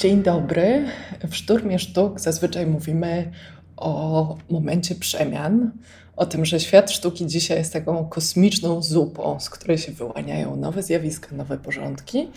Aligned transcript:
Dzień 0.00 0.22
dobry. 0.22 0.84
W 1.28 1.36
Szturmie 1.36 1.78
Sztuk 1.78 2.20
zazwyczaj 2.20 2.66
mówimy 2.66 3.32
o 3.76 4.36
momencie 4.50 4.94
przemian, 4.94 5.70
o 6.16 6.26
tym, 6.26 6.44
że 6.44 6.60
świat 6.60 6.90
sztuki 6.90 7.26
dzisiaj 7.26 7.58
jest 7.58 7.72
taką 7.72 8.08
kosmiczną 8.08 8.82
zupą, 8.82 9.40
z 9.40 9.50
której 9.50 9.78
się 9.78 9.92
wyłaniają 9.92 10.56
nowe 10.56 10.82
zjawiska, 10.82 11.36
nowe 11.36 11.58
porządki. 11.58 12.28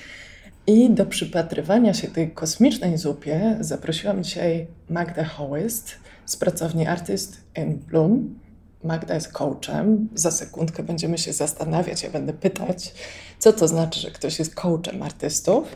I 0.68 0.90
do 0.90 1.06
przypatrywania 1.06 1.94
się 1.94 2.08
tej 2.08 2.32
kosmicznej 2.32 2.98
zupie 2.98 3.58
zaprosiłam 3.60 4.24
dzisiaj 4.24 4.68
Magdę 4.90 5.24
Hołyst 5.24 5.96
z 6.26 6.36
pracowni 6.36 6.88
Artist 6.88 7.42
in 7.58 7.78
Bloom. 7.78 8.40
Magda 8.84 9.16
jest 9.16 9.32
coachem. 9.32 10.10
Za 10.16 10.32
sekundkę 10.32 10.84
będziemy 10.84 11.18
się 11.18 11.34
zastanawiać, 11.34 12.04
ja 12.04 12.10
będę 12.10 12.34
pytać, 12.34 12.94
co 13.40 13.54
to 13.54 13.68
znaczy, 13.68 14.00
że 14.00 14.12
ktoś 14.12 14.40
jest 14.40 14.56
coachem 14.56 15.04
artystów. 15.04 15.76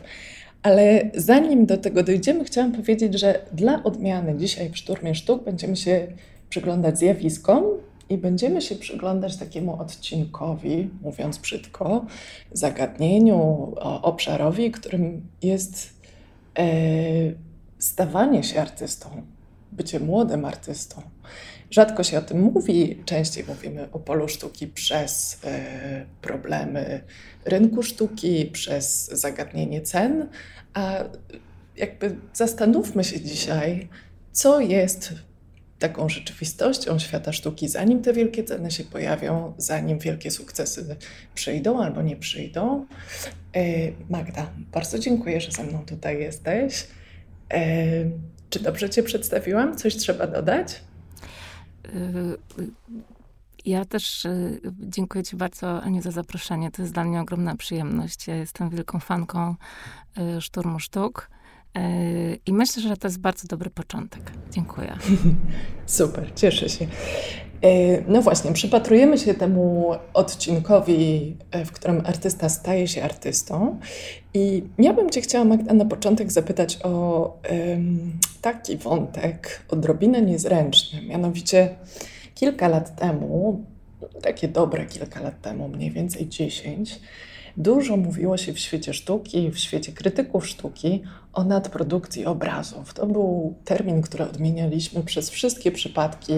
Ale 0.62 1.10
zanim 1.14 1.66
do 1.66 1.76
tego 1.76 2.02
dojdziemy, 2.02 2.44
chciałam 2.44 2.72
powiedzieć, 2.72 3.20
że 3.20 3.40
dla 3.52 3.82
odmiany 3.82 4.36
dzisiaj 4.36 4.70
w 4.70 4.76
Szturmie 4.76 5.14
Sztuk 5.14 5.44
będziemy 5.44 5.76
się 5.76 6.06
przyglądać 6.48 6.98
zjawiskom 6.98 7.64
i 8.08 8.18
będziemy 8.18 8.62
się 8.62 8.76
przyglądać 8.76 9.36
takiemu 9.36 9.80
odcinkowi, 9.80 10.90
mówiąc 11.02 11.38
brzydko, 11.38 12.06
zagadnieniu, 12.52 13.72
obszarowi, 14.02 14.70
którym 14.70 15.26
jest 15.42 15.90
e, 16.58 16.64
stawanie 17.78 18.42
się 18.42 18.60
artystą, 18.60 19.08
bycie 19.72 20.00
młodym 20.00 20.44
artystą. 20.44 21.02
Rzadko 21.70 22.04
się 22.04 22.18
o 22.18 22.22
tym 22.22 22.40
mówi, 22.40 23.02
częściej 23.04 23.44
mówimy 23.48 23.88
o 23.92 23.98
polu 23.98 24.28
sztuki 24.28 24.66
przez 24.66 25.40
e, 25.44 26.04
problemy 26.22 27.00
rynku 27.44 27.82
sztuki, 27.82 28.46
przez 28.46 29.06
zagadnienie 29.06 29.80
cen, 29.80 30.28
a 30.74 31.04
jakby 31.76 32.16
zastanówmy 32.32 33.04
się 33.04 33.20
dzisiaj, 33.20 33.88
co 34.32 34.60
jest 34.60 35.14
taką 35.78 36.08
rzeczywistością 36.08 36.98
świata 36.98 37.32
sztuki, 37.32 37.68
zanim 37.68 38.02
te 38.02 38.12
wielkie 38.12 38.44
ceny 38.44 38.70
się 38.70 38.84
pojawią, 38.84 39.54
zanim 39.58 39.98
wielkie 39.98 40.30
sukcesy 40.30 40.96
przyjdą 41.34 41.82
albo 41.82 42.02
nie 42.02 42.16
przyjdą. 42.16 42.86
E, 43.56 43.62
Magda, 44.10 44.50
bardzo 44.72 44.98
dziękuję, 44.98 45.40
że 45.40 45.50
ze 45.50 45.64
mną 45.64 45.84
tutaj 45.86 46.20
jesteś. 46.20 46.86
E, 47.52 47.60
czy 48.50 48.60
dobrze 48.62 48.90
Cię 48.90 49.02
przedstawiłam? 49.02 49.76
Coś 49.76 49.96
trzeba 49.96 50.26
dodać? 50.26 50.80
Y, 53.68 53.70
ja 53.70 53.84
też 53.84 54.24
y, 54.24 54.60
dziękuję 54.80 55.24
Ci 55.24 55.36
bardzo, 55.36 55.82
Aniu, 55.82 56.02
za 56.02 56.10
zaproszenie. 56.10 56.70
To 56.70 56.82
jest 56.82 56.94
dla 56.94 57.04
mnie 57.04 57.20
ogromna 57.20 57.56
przyjemność. 57.56 58.26
Ja 58.26 58.36
jestem 58.36 58.70
wielką 58.70 59.00
fanką 59.00 59.54
y, 60.36 60.40
Szturmu 60.40 60.78
Sztuk. 60.78 61.30
I 62.46 62.52
myślę, 62.52 62.82
że 62.82 62.96
to 62.96 63.08
jest 63.08 63.20
bardzo 63.20 63.48
dobry 63.48 63.70
początek. 63.70 64.32
Dziękuję. 64.50 64.96
Super, 65.86 66.34
cieszę 66.34 66.68
się. 66.68 66.86
No 68.08 68.22
właśnie, 68.22 68.52
przypatrujemy 68.52 69.18
się 69.18 69.34
temu 69.34 69.94
odcinkowi, 70.14 71.36
w 71.66 71.72
którym 71.72 72.02
artysta 72.06 72.48
staje 72.48 72.88
się 72.88 73.02
artystą. 73.02 73.80
I 74.34 74.64
ja 74.78 74.92
bym 74.92 75.10
Cię 75.10 75.20
chciała, 75.20 75.44
Magda, 75.44 75.74
na 75.74 75.84
początek 75.84 76.32
zapytać 76.32 76.78
o 76.82 77.36
taki 78.40 78.76
wątek, 78.76 79.62
odrobinę 79.68 80.22
niezręczny. 80.22 81.02
Mianowicie 81.02 81.74
kilka 82.38 82.68
lat 82.68 82.96
temu, 82.96 83.64
takie 84.22 84.48
dobre 84.48 84.86
kilka 84.86 85.20
lat 85.20 85.40
temu, 85.42 85.68
mniej 85.68 85.90
więcej 85.90 86.28
dziesięć, 86.28 87.00
Dużo 87.58 87.96
mówiło 87.96 88.36
się 88.36 88.52
w 88.52 88.58
świecie 88.58 88.94
sztuki, 88.94 89.50
w 89.50 89.58
świecie 89.58 89.92
krytyków 89.92 90.46
sztuki 90.48 91.02
o 91.38 91.44
nadprodukcji 91.44 92.26
obrazów. 92.26 92.94
To 92.94 93.06
był 93.06 93.54
termin, 93.64 94.02
który 94.02 94.24
odmienialiśmy 94.24 95.02
przez 95.02 95.30
wszystkie 95.30 95.72
przypadki, 95.72 96.32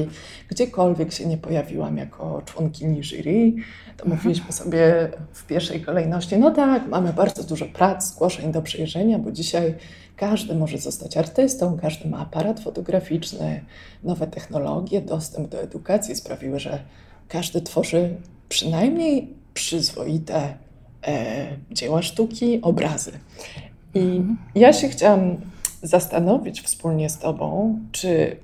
gdziekolwiek 0.48 1.12
się 1.12 1.26
nie 1.26 1.36
pojawiłam 1.36 1.96
jako 1.96 2.42
członkini 2.44 3.04
jury. 3.04 3.52
To 3.96 4.04
mhm. 4.04 4.10
mówiliśmy 4.10 4.52
sobie 4.52 5.10
w 5.32 5.46
pierwszej 5.46 5.80
kolejności, 5.80 6.38
no 6.38 6.50
tak, 6.50 6.88
mamy 6.88 7.12
bardzo 7.12 7.44
dużo 7.44 7.66
prac, 7.66 8.04
zgłoszeń 8.04 8.52
do 8.52 8.62
przejrzenia, 8.62 9.18
bo 9.18 9.32
dzisiaj 9.32 9.74
każdy 10.16 10.54
może 10.54 10.78
zostać 10.78 11.16
artystą, 11.16 11.78
każdy 11.82 12.08
ma 12.08 12.18
aparat 12.18 12.60
fotograficzny, 12.60 13.64
nowe 14.04 14.26
technologie, 14.26 15.00
dostęp 15.00 15.48
do 15.48 15.62
edukacji 15.62 16.16
sprawiły, 16.16 16.60
że 16.60 16.78
każdy 17.28 17.60
tworzy 17.60 18.14
przynajmniej 18.48 19.34
przyzwoite 19.54 20.54
e, 21.06 21.46
dzieła 21.70 22.02
sztuki, 22.02 22.60
obrazy. 22.62 23.12
I 23.94 24.22
ja 24.54 24.72
się 24.72 24.88
chciałam 24.88 25.36
zastanowić 25.82 26.62
wspólnie 26.62 27.10
z 27.10 27.18
Tobą, 27.18 27.78
czy 27.92 28.36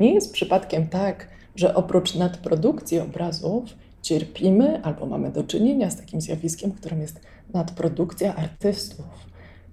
nie 0.00 0.14
jest 0.14 0.32
przypadkiem 0.32 0.86
tak, 0.86 1.28
że 1.56 1.74
oprócz 1.74 2.14
nadprodukcji 2.14 2.98
obrazów 2.98 3.64
cierpimy 4.02 4.82
albo 4.82 5.06
mamy 5.06 5.32
do 5.32 5.44
czynienia 5.44 5.90
z 5.90 5.96
takim 5.96 6.20
zjawiskiem, 6.20 6.72
którym 6.72 7.00
jest 7.00 7.20
nadprodukcja 7.54 8.36
artystów. 8.36 9.06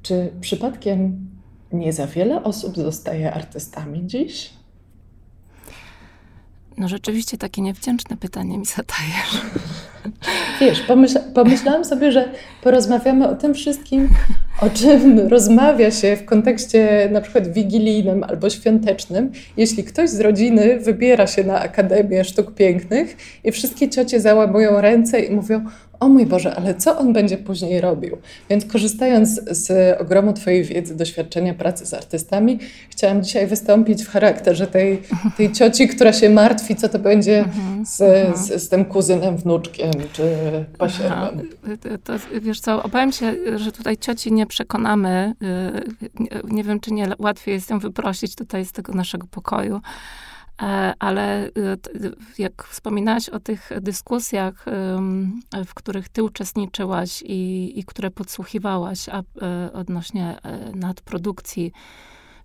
Czy 0.02 0.34
przypadkiem 0.42 1.30
nie 1.72 1.94
za 1.94 2.08
wiele 2.08 2.44
osób 2.44 2.76
zostaje 2.76 3.34
artystami 3.34 4.08
dziś? 4.08 4.54
No 6.78 6.88
rzeczywiście 6.88 7.38
takie 7.38 7.62
niewdzięczne 7.62 8.18
pytanie 8.18 8.58
mi 8.58 8.66
zadajesz. 8.66 9.42
Wiesz, 10.62 10.82
pomyśla, 10.82 11.22
pomyślałam 11.34 11.86
sobie, 11.86 12.12
że 12.12 12.32
porozmawiamy 12.64 13.28
o 13.28 13.36
tym 13.36 13.54
wszystkim, 13.54 14.10
o 14.62 14.70
czym 14.70 15.20
rozmawia 15.20 15.92
się 15.92 16.16
w 16.16 16.26
kontekście 16.26 17.10
na 17.12 17.22
przykład 17.22 17.54
wigilijnym 17.54 18.24
albo 18.24 18.50
świątecznym, 18.50 19.32
jeśli 19.58 19.84
ktoś 19.84 20.10
z 20.10 20.20
rodziny 20.20 20.80
wybiera 20.80 21.28
się 21.28 21.44
na 21.44 21.60
Akademię 21.60 22.24
Sztuk 22.24 22.54
Pięknych 22.54 23.18
i 23.44 23.52
wszystkie 23.52 23.90
ciocie 23.90 24.20
załamują 24.20 24.82
ręce 24.82 25.20
i 25.20 25.36
mówią, 25.36 25.66
o 26.00 26.10
mój 26.10 26.26
Boże, 26.26 26.56
ale 26.56 26.76
co 26.76 26.98
on 26.98 27.14
będzie 27.14 27.38
później 27.38 27.82
robił? 27.82 28.18
Więc 28.50 28.66
korzystając 28.66 29.42
z 29.52 30.02
ogromu 30.02 30.34
Twojej 30.34 30.64
wiedzy, 30.64 30.96
doświadczenia 30.96 31.54
pracy 31.54 31.86
z 31.86 31.94
artystami, 31.94 32.60
chciałam 32.90 33.24
dzisiaj 33.24 33.48
wystąpić 33.48 34.04
w 34.04 34.10
charakterze 34.10 34.68
tej, 34.68 35.02
tej 35.38 35.52
cioci, 35.52 35.88
która 35.88 36.14
się 36.14 36.30
martwi, 36.30 36.76
co 36.76 36.90
to 36.90 37.00
będzie 37.00 37.40
mhm. 37.40 37.86
z, 37.86 37.98
z, 38.40 38.64
z 38.64 38.70
tym 38.70 38.86
kuzynem, 38.86 39.38
wnuczkiem 39.38 39.92
czy 40.14 40.24
pasierbem. 40.78 41.50
To, 42.04 42.14
wiesz 42.42 42.60
co, 42.60 42.84
obawiam 42.84 43.12
się, 43.12 43.34
że 43.56 43.72
tutaj 43.72 43.98
cioci 43.98 44.34
nie 44.34 44.46
przekonamy. 44.46 45.34
Y, 46.22 46.44
nie 46.44 46.64
wiem, 46.64 46.80
czy 46.80 46.94
nie 46.94 47.08
łatwiej 47.20 47.54
jest 47.54 47.70
ją 47.70 47.80
wyprosić 47.80 48.36
tutaj 48.36 48.66
z 48.66 48.72
tego 48.72 48.94
naszego 48.94 49.28
pokoju. 49.28 49.82
E, 50.62 50.94
ale 51.00 51.48
y, 51.48 51.52
jak 52.38 52.64
wspominałaś 52.64 53.30
o 53.30 53.40
tych 53.40 53.70
dyskusjach, 53.82 54.66
w 55.66 55.74
których 55.74 56.10
ty 56.10 56.24
uczestniczyłaś 56.24 57.22
i, 57.22 57.74
i 57.80 57.84
które 57.84 58.12
podsłuchiwałaś 58.12 59.10
a, 59.10 59.24
e, 59.42 59.74
odnośnie 59.74 60.38
e, 60.44 60.72
nadprodukcji 60.76 61.72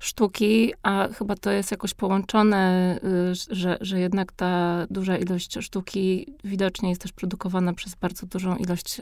sztuki, 0.00 0.72
a 0.82 1.08
chyba 1.08 1.36
to 1.36 1.50
jest 1.50 1.70
jakoś 1.70 1.94
połączone, 1.94 2.96
y, 3.04 3.54
że, 3.54 3.78
że 3.80 4.00
jednak 4.00 4.32
ta 4.32 4.86
duża 4.90 5.16
ilość 5.16 5.58
sztuki 5.60 6.34
widocznie 6.44 6.88
jest 6.88 7.02
też 7.02 7.12
produkowana 7.12 7.74
przez 7.74 7.94
bardzo 7.94 8.26
dużą 8.26 8.56
ilość 8.56 9.00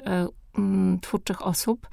twórczych 1.02 1.46
osób. 1.46 1.88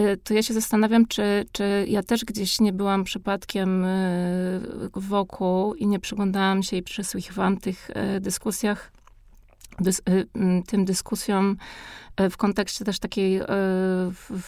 Y, 0.00 0.16
to 0.16 0.34
ja 0.34 0.42
się 0.42 0.54
zastanawiam, 0.54 1.06
czy, 1.06 1.46
czy 1.52 1.84
ja 1.88 2.02
też 2.02 2.24
gdzieś 2.24 2.60
nie 2.60 2.72
byłam 2.72 3.04
przypadkiem 3.04 3.84
y, 3.84 4.90
wokół 4.94 5.74
i 5.74 5.86
nie 5.86 6.00
przyglądałam 6.00 6.62
się 6.62 6.76
i 6.76 6.82
przysłuchiwałam 6.82 7.56
tych 7.56 7.90
y, 7.90 8.20
dyskusjach, 8.20 8.92
dys, 9.80 10.02
tym 10.66 10.84
dyskusjom 10.84 11.56
w 12.30 12.36
kontekście 12.36 12.84
też 12.84 12.98
takiej 12.98 13.40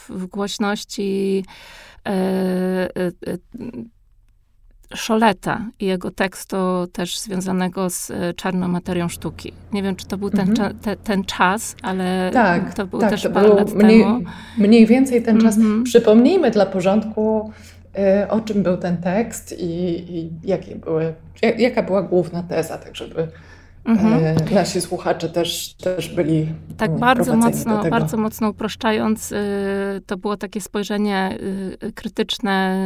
w, 0.09 0.27
głośności 0.27 1.45
Szoleta 4.95 5.71
i 5.81 5.87
jego 5.87 6.11
tekstu 6.11 6.57
też 6.93 7.19
związanego 7.19 7.91
z 7.91 8.11
e, 8.11 8.35
czarną 8.35 8.69
materią 8.69 9.09
sztuki. 9.09 9.53
Nie 9.73 9.83
wiem, 9.83 9.97
czy 9.97 10.07
to 10.07 10.19
był 10.19 10.31
ten, 10.31 10.51
mhm. 10.51 10.79
te, 10.79 10.97
ten 10.97 11.25
czas, 11.25 11.77
ale 11.83 12.31
tak, 12.33 12.75
to 12.75 12.87
był 12.87 13.01
tak, 13.01 13.11
też 13.11 13.23
to 13.23 13.31
parę 13.31 13.49
lat 13.49 13.75
mniej, 13.75 14.03
temu. 14.03 14.21
Mniej 14.59 14.87
więcej 14.87 15.23
ten 15.23 15.41
czas. 15.41 15.57
Mhm. 15.57 15.85
Przypomnijmy 15.85 16.51
dla 16.51 16.67
porządku, 16.67 17.53
y, 18.25 18.31
o 18.31 18.41
czym 18.41 18.63
był 18.63 18.77
ten 18.77 18.97
tekst 18.97 19.55
i, 19.59 19.65
i 20.19 20.31
jakie 20.45 20.77
były, 20.77 21.15
jaka 21.59 21.83
była 21.83 22.03
główna 22.03 22.43
teza, 22.43 22.79
tak 22.79 22.97
żeby 22.97 23.29
Mhm. 23.89 24.25
E, 24.25 24.55
nasi 24.55 24.81
słuchacze 24.81 25.29
też, 25.29 25.75
też 25.75 26.09
byli. 26.09 26.49
Tak, 26.77 26.89
mm, 26.89 27.01
bardzo 27.01 27.37
mocno, 27.37 27.85
bardzo 27.91 28.17
mocno 28.17 28.49
uproszczając, 28.51 29.33
y, 29.33 29.37
to 30.07 30.17
było 30.17 30.37
takie 30.37 30.61
spojrzenie 30.61 31.39
y, 31.83 31.93
krytyczne 31.93 32.79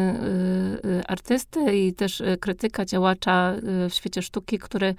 y, 0.84 1.06
artysty 1.06 1.76
i 1.76 1.94
też 1.94 2.22
krytyka 2.40 2.84
działacza 2.84 3.54
w 3.90 3.94
świecie 3.94 4.22
sztuki, 4.22 4.58
który 4.58 4.94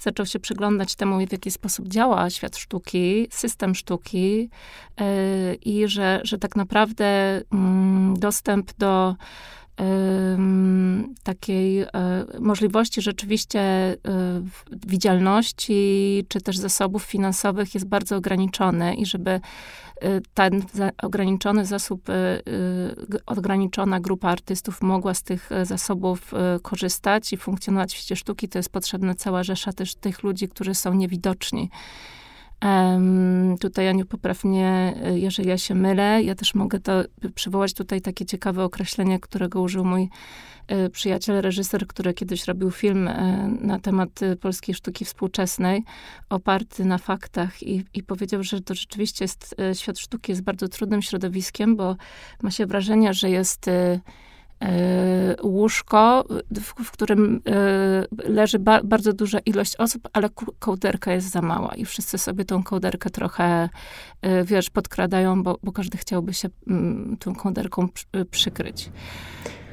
zaczął 0.00 0.26
się 0.26 0.38
przyglądać 0.38 0.94
temu, 0.94 1.26
w 1.26 1.32
jaki 1.32 1.50
sposób 1.50 1.88
działa 1.88 2.30
świat 2.30 2.56
sztuki, 2.56 3.28
system 3.30 3.74
sztuki 3.74 4.50
i 5.64 5.88
że, 5.88 6.20
że 6.24 6.38
tak 6.38 6.56
naprawdę 6.56 7.40
mm, 7.52 8.18
dostęp 8.18 8.72
do 8.78 9.14
takiej 11.22 11.80
e, 11.80 11.86
możliwości 12.40 13.02
rzeczywiście 13.02 13.60
e, 13.60 13.96
widzialności, 14.86 16.24
czy 16.28 16.40
też 16.40 16.58
zasobów 16.58 17.02
finansowych 17.02 17.74
jest 17.74 17.86
bardzo 17.86 18.16
ograniczony 18.16 18.94
i 18.94 19.06
żeby 19.06 19.30
e, 19.30 19.40
ten 20.34 20.62
ograniczony 21.02 21.66
zasób, 21.66 22.02
ograniczona 23.26 24.00
grupa 24.00 24.28
artystów 24.28 24.82
mogła 24.82 25.14
z 25.14 25.22
tych 25.22 25.50
zasobów 25.62 26.32
korzystać 26.62 27.32
i 27.32 27.36
funkcjonować 27.36 27.94
w 27.94 27.96
świecie 27.96 28.16
sztuki, 28.16 28.48
to 28.48 28.58
jest 28.58 28.72
potrzebna 28.72 29.14
cała 29.14 29.42
rzesza 29.42 29.72
też 29.72 29.94
tych 29.94 30.22
ludzi, 30.22 30.48
którzy 30.48 30.74
są 30.74 30.94
niewidoczni. 30.94 31.70
Um, 32.62 33.58
tutaj, 33.60 33.88
Aniu, 33.88 34.06
popraw 34.06 34.44
mnie, 34.44 34.94
jeżeli 35.14 35.48
ja 35.48 35.58
się 35.58 35.74
mylę. 35.74 36.22
Ja 36.22 36.34
też 36.34 36.54
mogę 36.54 36.80
to 36.80 37.02
przywołać 37.34 37.74
tutaj 37.74 38.00
takie 38.00 38.26
ciekawe 38.26 38.64
określenie, 38.64 39.20
którego 39.20 39.60
użył 39.60 39.84
mój 39.84 40.08
y, 40.72 40.90
przyjaciel, 40.90 41.40
reżyser, 41.40 41.86
który 41.86 42.14
kiedyś 42.14 42.44
robił 42.44 42.70
film 42.70 43.08
y, 43.08 43.48
na 43.60 43.78
temat 43.78 44.22
y, 44.22 44.36
polskiej 44.36 44.74
sztuki 44.74 45.04
współczesnej, 45.04 45.84
oparty 46.28 46.84
na 46.84 46.98
faktach 46.98 47.62
i, 47.62 47.84
i 47.94 48.02
powiedział, 48.02 48.42
że 48.42 48.60
to 48.60 48.74
rzeczywiście 48.74 49.24
jest, 49.24 49.54
świat 49.74 49.98
sztuki 49.98 50.32
jest 50.32 50.42
bardzo 50.42 50.68
trudnym 50.68 51.02
środowiskiem, 51.02 51.76
bo 51.76 51.96
ma 52.42 52.50
się 52.50 52.66
wrażenie, 52.66 53.14
że 53.14 53.30
jest 53.30 53.70
łóżko, 55.42 56.24
w, 56.50 56.84
w 56.84 56.90
którym 56.90 57.42
e, 57.48 58.28
leży 58.28 58.58
ba 58.58 58.80
bardzo 58.84 59.12
duża 59.12 59.38
ilość 59.38 59.76
osób, 59.76 60.08
ale 60.12 60.28
kołderka 60.58 61.12
jest 61.12 61.30
za 61.30 61.42
mała 61.42 61.74
i 61.74 61.84
wszyscy 61.84 62.18
sobie 62.18 62.44
tą 62.44 62.62
kołderkę 62.62 63.10
trochę, 63.10 63.68
e, 64.22 64.44
wiesz, 64.44 64.70
podkradają, 64.70 65.42
bo, 65.42 65.58
bo 65.62 65.72
każdy 65.72 65.98
chciałby 65.98 66.34
się 66.34 66.48
mm, 66.68 67.16
tą 67.20 67.34
kołderką 67.34 67.88
przykryć. 68.30 68.90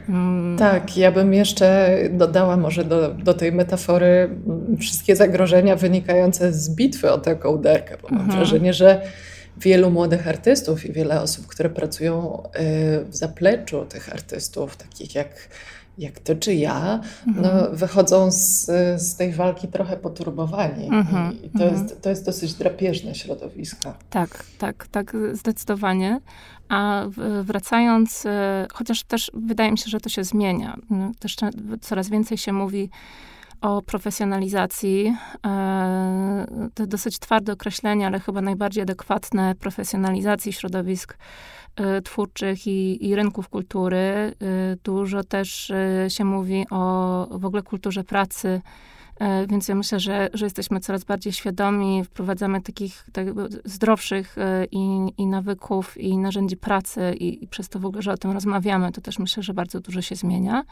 Mm. 0.10 0.58
Tak, 0.58 0.98
ja 0.98 1.12
bym 1.12 1.34
jeszcze 1.34 1.98
dodała 2.12 2.58
może 2.58 2.84
do, 2.84 3.14
do 3.14 3.34
tej 3.34 3.52
metafory 3.52 4.08
mm, 4.08 4.78
wszystkie 4.78 5.16
zagrożenia 5.16 5.76
wynikające 5.76 6.54
z 6.54 6.76
bitwy 6.76 7.12
o 7.12 7.18
tę 7.18 7.36
kołderkę, 7.36 7.98
bo 8.02 8.08
mam 8.10 8.20
mhm. 8.20 8.38
wrażenie, 8.38 8.74
że 8.74 9.02
wielu 9.60 9.92
młodych 9.92 10.28
artystów 10.28 10.86
i 10.86 10.94
wiele 10.94 11.22
osób, 11.22 11.48
które 11.48 11.70
pracują 11.70 12.44
y, 12.44 13.06
w 13.06 13.16
zapleczu 13.16 13.86
tych 13.86 14.14
artystów, 14.14 14.78
takich 14.78 15.16
jak, 15.16 15.50
jak 15.98 16.20
ty 16.20 16.36
czy 16.36 16.54
ja, 16.54 17.02
no, 17.26 17.52
mhm. 17.52 17.76
wychodzą 17.76 18.32
z, 18.32 18.66
z 19.02 19.16
tej 19.16 19.32
walki 19.32 19.68
trochę 19.68 19.98
poturbowani. 19.98 20.88
Mhm. 20.88 21.44
I 21.44 21.50
to, 21.50 21.64
mhm. 21.64 21.74
jest, 21.74 22.02
to 22.02 22.10
jest 22.10 22.26
dosyć 22.26 22.54
drapieżne 22.54 23.16
środowisko. 23.16 23.94
Tak, 24.10 24.44
tak, 24.58 24.88
tak, 24.92 25.18
zdecydowanie. 25.34 26.20
A 26.70 27.04
wracając, 27.44 28.26
y, 28.26 28.30
chociaż 28.74 29.04
też 29.04 29.32
wydaje 29.34 29.72
mi 29.72 29.78
się, 29.78 29.90
że 29.90 30.00
to 30.00 30.10
się 30.10 30.24
zmienia. 30.24 30.78
Też 31.20 31.36
coraz 31.82 32.10
więcej 32.10 32.38
się 32.38 32.54
mówi 32.54 32.90
o 33.62 33.82
profesjonalizacji. 33.82 35.16
E, 35.46 36.70
to 36.74 36.88
dosyć 36.88 37.20
twarde 37.20 37.54
określenie, 37.54 38.08
ale 38.08 38.20
chyba 38.20 38.42
najbardziej 38.42 38.84
adekwatne 38.84 39.56
profesjonalizacji 39.56 40.54
środowisk 40.54 41.18
e, 41.76 42.02
twórczych 42.02 42.68
i, 42.68 43.08
i 43.10 43.16
rynków 43.16 43.50
kultury. 43.50 43.98
E, 43.98 44.34
dużo 44.84 45.24
też 45.24 45.72
się 46.08 46.26
mówi 46.26 46.66
o 46.72 47.28
w 47.32 47.46
ogóle 47.46 47.62
kulturze 47.62 48.04
pracy. 48.04 48.62
Więc 49.48 49.68
ja 49.68 49.76
myślę, 49.76 50.00
że, 50.00 50.30
że 50.34 50.46
jesteśmy 50.46 50.80
coraz 50.80 51.04
bardziej 51.04 51.34
świadomi, 51.34 52.04
wprowadzamy 52.04 52.62
takich 52.62 53.06
tak 53.14 53.28
zdrowszych 53.66 54.36
i, 54.72 55.14
i 55.18 55.28
nawyków, 55.28 55.98
i 55.98 56.18
narzędzi 56.18 56.58
pracy, 56.58 57.14
i, 57.20 57.44
i 57.44 57.48
przez 57.48 57.70
to 57.70 57.80
w 57.80 57.86
ogóle, 57.86 58.02
że 58.02 58.12
o 58.12 58.18
tym 58.18 58.32
rozmawiamy, 58.32 58.92
to 58.92 59.02
też 59.02 59.20
myślę, 59.20 59.44
że 59.44 59.54
bardzo 59.54 59.80
dużo 59.80 60.02
się 60.02 60.16
zmienia. 60.16 60.64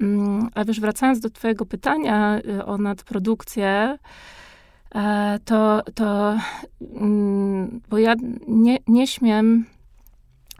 Mm, 0.00 0.48
a 0.54 0.64
wiesz, 0.64 0.80
wracając 0.80 1.20
do 1.20 1.30
Twojego 1.30 1.66
pytania 1.66 2.38
y, 2.38 2.64
o 2.64 2.78
nadprodukcję, 2.78 3.98
e, 4.94 5.38
to, 5.44 5.82
to 5.94 6.36
mm, 6.80 7.80
bo 7.88 7.98
ja 7.98 8.14
nie, 8.48 8.78
nie 8.88 9.06
śmiem 9.06 9.66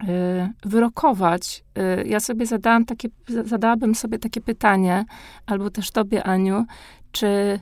y, 0.03 0.69
wyrokować. 0.69 1.65
Y, 2.03 2.09
ja 2.09 2.21
sobie 2.21 2.47
zadałam 2.47 2.85
takie, 2.85 3.09
zadałabym 3.29 3.95
sobie 3.95 4.19
takie 4.19 4.41
pytanie, 4.41 5.05
albo 5.47 5.71
też 5.71 5.91
tobie, 5.91 6.25
Aniu, 6.25 6.65
czy 7.13 7.61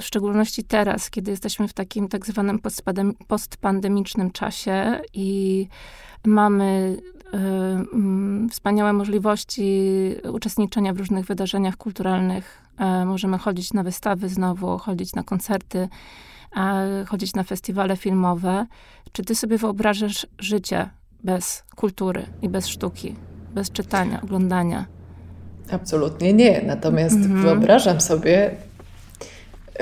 w 0.00 0.04
szczególności 0.04 0.64
teraz, 0.64 1.10
kiedy 1.10 1.30
jesteśmy 1.30 1.68
w 1.68 1.72
takim 1.72 2.08
tak 2.08 2.26
zwanym 2.26 2.60
postpandemicznym 3.28 4.30
czasie 4.30 5.00
i 5.14 5.68
mamy 6.26 6.96
wspaniałe 8.50 8.92
możliwości 8.92 9.90
uczestniczenia 10.32 10.92
w 10.92 10.98
różnych 10.98 11.26
wydarzeniach 11.26 11.76
kulturalnych. 11.76 12.62
E, 12.78 13.04
możemy 13.04 13.38
chodzić 13.38 13.72
na 13.72 13.82
wystawy 13.82 14.28
znowu, 14.28 14.78
chodzić 14.78 15.14
na 15.14 15.22
koncerty, 15.22 15.88
chodzić 17.06 17.34
na 17.34 17.42
festiwale 17.42 17.96
filmowe. 17.96 18.66
Czy 19.12 19.22
ty 19.22 19.34
sobie 19.34 19.58
wyobrażasz 19.58 20.26
życie 20.38 20.90
bez 21.24 21.64
kultury 21.76 22.26
i 22.42 22.48
bez 22.48 22.66
sztuki, 22.66 23.14
bez 23.54 23.70
czytania, 23.70 24.20
oglądania? 24.22 24.86
Absolutnie 25.70 26.32
nie. 26.32 26.62
Natomiast 26.66 27.16
mm 27.16 27.32
-hmm. 27.32 27.42
wyobrażam 27.42 28.00
sobie 28.00 28.50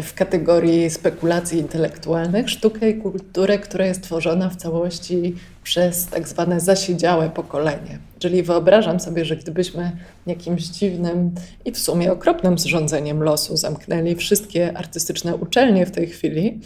w 0.02 0.14
kategorii 0.14 0.90
spekulacji 0.90 1.58
intelektualnych 1.58 2.50
sztukę 2.50 2.90
i 2.90 2.94
kulturę, 2.94 3.58
która 3.58 3.86
jest 3.86 4.02
tworzona 4.02 4.50
w 4.50 4.56
całości 4.56 5.34
przez 5.62 6.06
tak 6.06 6.28
zwane 6.28 6.60
zasiedziałe 6.60 7.30
pokolenie. 7.30 7.98
Czyli 8.18 8.42
wyobrażam 8.42 9.00
sobie, 9.00 9.24
że 9.24 9.36
gdybyśmy 9.36 9.92
jakimś 10.26 10.62
dziwnym 10.62 11.30
i 11.64 11.72
w 11.72 11.78
sumie 11.78 12.12
okropnym 12.12 12.58
zrządzeniem 12.58 13.22
losu 13.22 13.56
zamknęli 13.56 14.14
wszystkie 14.14 14.78
artystyczne 14.78 15.36
uczelnie 15.36 15.86
w 15.86 15.90
tej 15.90 16.06
chwili 16.06 16.60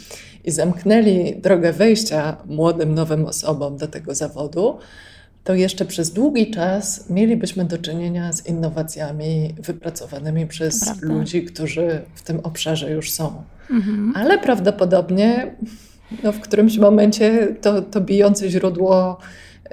i 0.44 0.50
zamknęli 0.50 1.36
drogę 1.36 1.72
wejścia 1.72 2.36
młodym, 2.46 2.94
nowym 2.94 3.26
osobom 3.26 3.76
do 3.76 3.88
tego 3.88 4.14
zawodu, 4.14 4.78
to 5.44 5.54
jeszcze 5.54 5.84
przez 5.84 6.12
długi 6.12 6.50
czas 6.50 7.10
mielibyśmy 7.10 7.64
do 7.64 7.78
czynienia 7.78 8.32
z 8.32 8.46
innowacjami 8.46 9.54
wypracowanymi 9.58 10.46
przez 10.46 10.84
Prawda. 10.84 11.06
ludzi, 11.06 11.44
którzy 11.44 12.02
w 12.14 12.22
tym 12.22 12.40
obszarze 12.40 12.90
już 12.90 13.10
są. 13.10 13.42
Mhm. 13.70 14.12
Ale 14.16 14.38
prawdopodobnie 14.38 15.54
no, 16.24 16.32
w 16.32 16.40
którymś 16.40 16.78
momencie 16.78 17.56
to, 17.60 17.82
to 17.82 18.00
bijące 18.00 18.50
źródło 18.50 19.18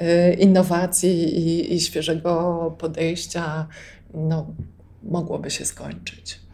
y, 0.01 0.33
innowacji 0.33 1.39
i, 1.39 1.73
i 1.73 1.81
świeżego 1.81 2.75
podejścia 2.79 3.67
no, 4.13 4.47
mogłoby 5.03 5.51
się 5.51 5.65
skończyć. 5.65 6.44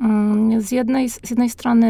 Mm, 0.00 0.62
z 0.62 0.72
jednej, 0.72 1.08
z 1.08 1.30
jednej 1.30 1.50
strony 1.50 1.88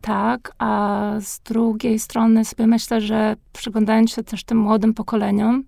tak, 0.00 0.52
a 0.58 1.12
z 1.20 1.40
drugiej 1.40 1.98
strony 1.98 2.44
sobie 2.44 2.66
myślę, 2.66 3.00
że 3.00 3.36
przyglądając 3.52 4.10
się 4.10 4.22
też 4.22 4.44
tym 4.44 4.58
młodym 4.58 4.94
pokoleniom, 4.94 5.64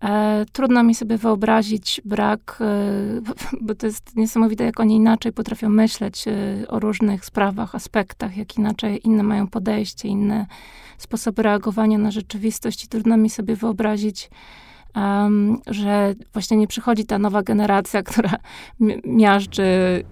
e, 0.00 0.44
trudno 0.52 0.82
mi 0.82 0.94
sobie 0.94 1.18
wyobrazić 1.18 2.00
brak, 2.04 2.58
e, 2.60 3.20
bo 3.66 3.74
to 3.74 3.86
jest 3.86 4.16
niesamowite, 4.16 4.64
jak 4.64 4.80
oni 4.80 4.96
inaczej 4.96 5.32
potrafią 5.32 5.68
myśleć 5.68 6.28
e, 6.28 6.32
o 6.68 6.78
różnych 6.80 7.24
sprawach, 7.24 7.74
aspektach, 7.74 8.36
jak 8.36 8.56
inaczej 8.58 9.00
inne 9.06 9.22
mają 9.22 9.46
podejście, 9.46 10.08
inne 10.08 10.46
sposoby 10.98 11.42
reagowania 11.42 11.98
na 11.98 12.10
rzeczywistość 12.10 12.84
i 12.84 12.88
trudno 12.88 13.16
mi 13.16 13.30
sobie 13.30 13.56
wyobrazić, 13.56 14.30
um, 14.96 15.58
że 15.66 16.14
właśnie 16.32 16.56
nie 16.56 16.66
przychodzi 16.66 17.04
ta 17.06 17.18
nowa 17.18 17.42
generacja, 17.42 18.02
która 18.12 18.30
miażdży 19.04 19.62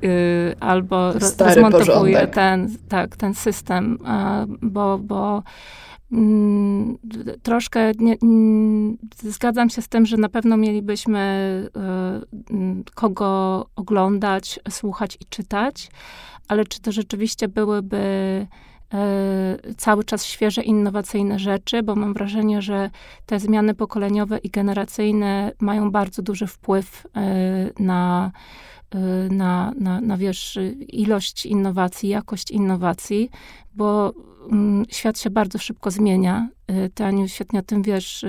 y, 0.04 0.54
albo 0.60 1.20
Stary 1.20 1.62
rozmontowuje 1.62 2.26
ten, 2.26 2.76
tak, 2.88 3.16
ten 3.16 3.34
system, 3.34 3.98
bo, 4.62 4.98
bo 4.98 5.42
mm, 6.12 6.98
troszkę 7.42 7.92
nie, 7.98 8.16
mm, 8.22 8.98
zgadzam 9.22 9.70
się 9.70 9.82
z 9.82 9.88
tym, 9.88 10.06
że 10.06 10.16
na 10.16 10.28
pewno 10.28 10.56
mielibyśmy 10.56 11.18
y, 12.50 12.54
mm, 12.54 12.84
kogo 12.94 13.66
oglądać, 13.76 14.60
słuchać 14.70 15.16
i 15.20 15.24
czytać, 15.24 15.90
ale 16.48 16.64
czy 16.64 16.80
to 16.80 16.92
rzeczywiście 16.92 17.48
byłyby 17.48 18.46
cały 19.76 20.04
czas 20.04 20.24
świeże, 20.24 20.62
innowacyjne 20.62 21.38
rzeczy, 21.38 21.82
bo 21.82 21.94
mam 21.94 22.14
wrażenie, 22.14 22.62
że 22.62 22.90
te 23.26 23.40
zmiany 23.40 23.74
pokoleniowe 23.74 24.38
i 24.38 24.50
generacyjne 24.50 25.52
mają 25.60 25.90
bardzo 25.90 26.22
duży 26.22 26.46
wpływ 26.46 27.06
e, 27.16 27.82
na 27.82 28.30
na, 29.30 29.72
na, 29.78 30.00
na 30.00 30.16
wiesz, 30.16 30.58
ilość 30.88 31.46
innowacji, 31.46 32.08
jakość 32.08 32.50
innowacji, 32.50 33.30
bo 33.74 34.12
mm, 34.50 34.84
świat 34.90 35.18
się 35.18 35.30
bardzo 35.30 35.58
szybko 35.58 35.90
zmienia. 35.90 36.48
Ty, 36.94 37.04
Aniu, 37.04 37.28
świetnie 37.28 37.60
o 37.60 37.62
tym 37.62 37.82
wiesz, 37.82 38.24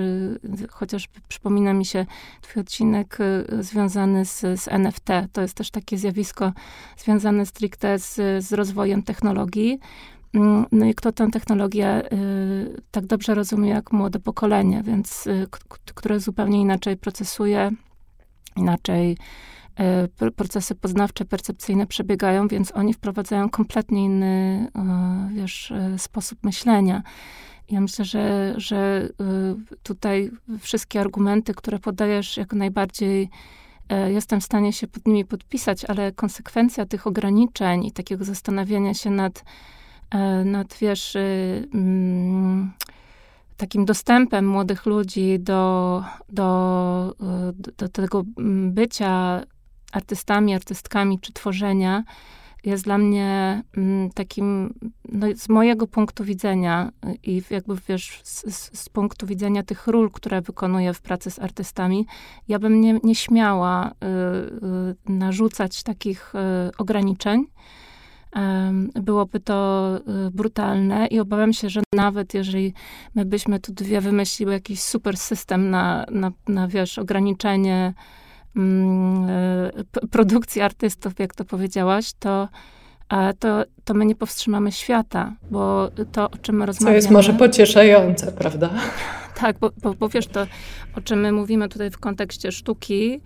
chociaż 0.70 1.08
przypomina 1.28 1.72
mi 1.72 1.84
się 1.84 2.06
twój 2.40 2.60
odcinek 2.60 3.18
związany 3.60 4.24
z, 4.24 4.40
z 4.40 4.68
NFT. 4.68 5.08
To 5.32 5.42
jest 5.42 5.54
też 5.54 5.70
takie 5.70 5.98
zjawisko 5.98 6.52
związane 6.96 7.46
stricte 7.46 7.98
z, 7.98 8.14
z 8.44 8.52
rozwojem 8.52 9.02
technologii. 9.02 9.78
Mm, 10.34 10.66
no 10.72 10.86
i 10.86 10.94
kto 10.94 11.12
tę 11.12 11.30
technologię 11.30 12.12
y, 12.12 12.82
tak 12.90 13.06
dobrze 13.06 13.34
rozumie 13.34 13.70
jak 13.70 13.92
młode 13.92 14.20
pokolenie, 14.20 14.82
więc 14.82 15.26
y, 15.26 15.46
które 15.94 16.20
zupełnie 16.20 16.60
inaczej 16.60 16.96
procesuje, 16.96 17.70
inaczej 18.56 19.16
y, 20.26 20.30
procesy 20.30 20.74
poznawcze, 20.74 21.24
percepcyjne 21.24 21.86
przebiegają, 21.86 22.48
więc 22.48 22.72
oni 22.72 22.94
wprowadzają 22.94 23.50
kompletnie 23.50 24.04
inny, 24.04 24.66
wiesz, 25.34 25.72
sposób 25.96 26.38
myślenia. 26.44 27.02
Ja 27.70 27.80
myślę, 27.80 28.04
że, 28.04 28.54
że 28.56 29.08
tutaj 29.82 30.30
wszystkie 30.58 31.00
argumenty, 31.00 31.54
które 31.54 31.78
podajesz, 31.78 32.36
jak 32.36 32.52
najbardziej 32.52 33.30
jestem 34.06 34.40
w 34.40 34.44
stanie 34.44 34.72
się 34.72 34.88
pod 34.88 35.06
nimi 35.06 35.24
podpisać, 35.24 35.84
ale 35.84 36.12
konsekwencja 36.12 36.86
tych 36.86 37.06
ograniczeń 37.06 37.84
i 37.84 37.92
takiego 37.92 38.24
zastanawiania 38.24 38.94
się 38.94 39.10
nad 39.10 39.44
E, 39.44 39.44
nad, 40.44 40.76
wiesz, 40.80 41.16
y, 41.16 41.68
mm, 41.74 42.72
takim 43.56 43.84
dostępem 43.84 44.48
młodych 44.48 44.86
ludzi 44.86 45.38
do, 45.38 46.04
do, 46.28 47.14
y, 47.68 47.72
do 47.72 47.88
tego 47.88 48.24
mm, 48.38 48.72
bycia 48.72 49.42
artystami, 49.92 50.54
artystkami 50.54 51.18
czy 51.18 51.32
tworzenia 51.32 52.04
jest 52.64 52.84
dla 52.84 52.98
mnie 52.98 53.62
mm, 53.76 54.10
takim, 54.10 54.74
no, 55.08 55.26
z 55.36 55.48
mojego 55.48 55.86
punktu 55.86 56.24
widzenia 56.24 56.92
i 57.22 57.42
jakby 57.50 57.76
wiesz, 57.88 58.20
z, 58.24 58.44
z, 58.78 58.88
punktu 58.88 59.26
widzenia 59.26 59.62
tych 59.62 59.86
ról, 59.86 60.10
które 60.10 60.40
wykonuję 60.40 60.94
w 60.94 61.00
pracy 61.00 61.30
z 61.30 61.38
artystami, 61.38 62.06
ja 62.48 62.58
bym 62.58 62.80
nie, 62.80 63.00
nie 63.02 63.14
śmiała 63.14 63.90
y, 63.90 64.06
y, 65.10 65.12
narzucać 65.12 65.82
takich 65.82 66.32
y, 66.34 66.76
ograniczeń, 66.78 67.46
byłoby 68.94 69.40
to 69.40 69.90
y, 70.26 70.30
brutalne 70.30 71.06
i 71.06 71.20
obawiam 71.20 71.52
się, 71.52 71.68
że 71.68 71.82
nawet 71.94 72.34
jeżeli 72.34 72.74
my 73.14 73.24
byśmy 73.24 73.60
tu 73.60 73.72
dwie 73.72 74.00
wymyśliły 74.00 74.52
jakiś 74.52 74.82
super 74.82 75.16
system 75.16 75.70
na, 75.70 76.06
na, 76.10 76.30
na 76.48 76.68
wiesz, 76.68 76.98
ograniczenie 76.98 77.94
mm, 78.56 79.28
y, 80.04 80.08
produkcji 80.10 80.62
artystów, 80.62 81.18
jak 81.18 81.34
to 81.34 81.44
powiedziałaś, 81.44 82.12
to 82.18 82.48
to, 83.38 83.64
to 83.84 83.94
my 83.94 84.06
nie 84.06 84.14
powstrzymamy 84.14 84.72
świata, 84.72 85.32
bo 85.50 85.90
to, 86.12 86.30
o 86.30 86.36
czym 86.36 86.56
my 86.56 86.66
rozmawiamy... 86.66 86.92
Co 86.92 86.96
jest 86.96 87.10
może 87.10 87.32
pocieszające, 87.32 88.32
prawda? 88.32 88.70
Tak, 89.40 89.58
bo, 89.58 89.70
bo, 89.82 89.94
bo, 89.94 90.08
wiesz, 90.08 90.26
to 90.26 90.46
o 90.96 91.00
czym 91.00 91.20
my 91.20 91.32
mówimy 91.32 91.68
tutaj 91.68 91.90
w 91.90 91.98
kontekście 91.98 92.52
sztuki, 92.52 93.20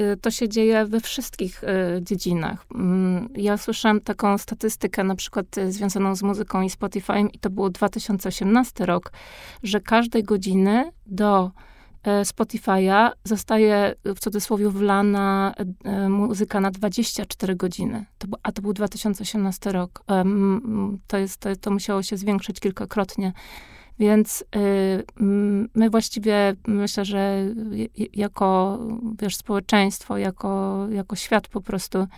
y, 0.00 0.16
to 0.16 0.30
się 0.30 0.48
dzieje 0.48 0.86
we 0.86 1.00
wszystkich 1.00 1.64
y, 1.64 2.02
dziedzinach. 2.02 2.66
Mm, 2.74 3.28
ja 3.36 3.56
słyszałam 3.56 4.00
taką 4.00 4.38
statystykę, 4.38 5.04
na 5.04 5.14
przykład 5.14 5.58
y, 5.58 5.72
związaną 5.72 6.14
z 6.14 6.22
muzyką 6.22 6.62
i 6.62 6.68
Spotify'em, 6.70 7.28
i 7.32 7.38
to 7.38 7.50
był 7.50 7.70
2018 7.70 8.86
rok, 8.86 9.12
że 9.62 9.80
każdej 9.80 10.24
godziny 10.24 10.90
do 11.06 11.50
Spotify'a 12.22 13.10
zostaje 13.24 13.94
w 14.04 14.18
cudzysłowie 14.20 14.70
wlana 14.70 15.54
muzyka 16.08 16.60
na 16.60 16.70
24 16.70 17.56
godziny. 17.56 18.04
To, 18.18 18.28
a 18.42 18.52
to 18.52 18.62
był 18.62 18.72
2018 18.72 19.72
rok. 19.72 20.04
To, 21.06 21.18
jest, 21.18 21.36
to, 21.36 21.56
to 21.56 21.70
musiało 21.70 22.02
się 22.02 22.16
zwiększyć 22.16 22.60
kilkakrotnie 22.60 23.32
więc 23.98 24.44
y, 24.56 25.02
my 25.74 25.90
właściwie 25.90 26.54
myślę, 26.66 27.04
że 27.04 27.44
jako 28.14 28.78
wiesz, 29.22 29.36
społeczeństwo, 29.36 30.18
jako, 30.18 30.86
jako 30.90 31.16
świat 31.16 31.48
po 31.48 31.60
prostu 31.60 31.98
y, 31.98 32.08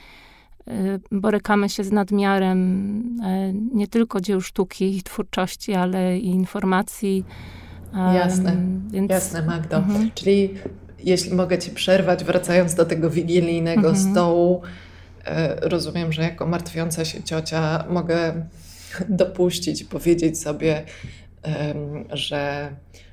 borykamy 1.13 1.69
się 1.69 1.85
z 1.85 1.93
nadmiarem 1.93 3.01
y, 3.21 3.55
nie 3.75 3.89
tylko 3.89 4.21
dzieł 4.21 4.41
sztuki 4.41 4.97
i 4.97 5.03
twórczości, 5.03 5.75
ale 5.75 6.19
i 6.19 6.27
informacji. 6.27 7.25
Jasne, 8.15 8.57
więc... 8.91 9.11
jasne 9.11 9.43
Magdo. 9.43 9.77
Mhm. 9.77 10.11
Czyli 10.15 10.55
jeśli 11.05 11.35
mogę 11.35 11.59
ci 11.59 11.71
przerwać, 11.71 12.25
wracając 12.25 12.75
do 12.75 12.85
tego 12.85 13.11
wigilijnego 13.11 13.89
mhm. 13.89 14.11
stołu, 14.11 14.63
rozumiem, 15.63 16.13
że 16.13 16.23
jako 16.23 16.47
martwiąca 16.47 17.05
się 17.05 17.23
ciocia 17.23 17.85
mogę 17.89 18.47
dopuścić, 19.09 19.85
powiedzieć 19.85 20.41
sobie, 20.41 20.85
że, 22.13 22.71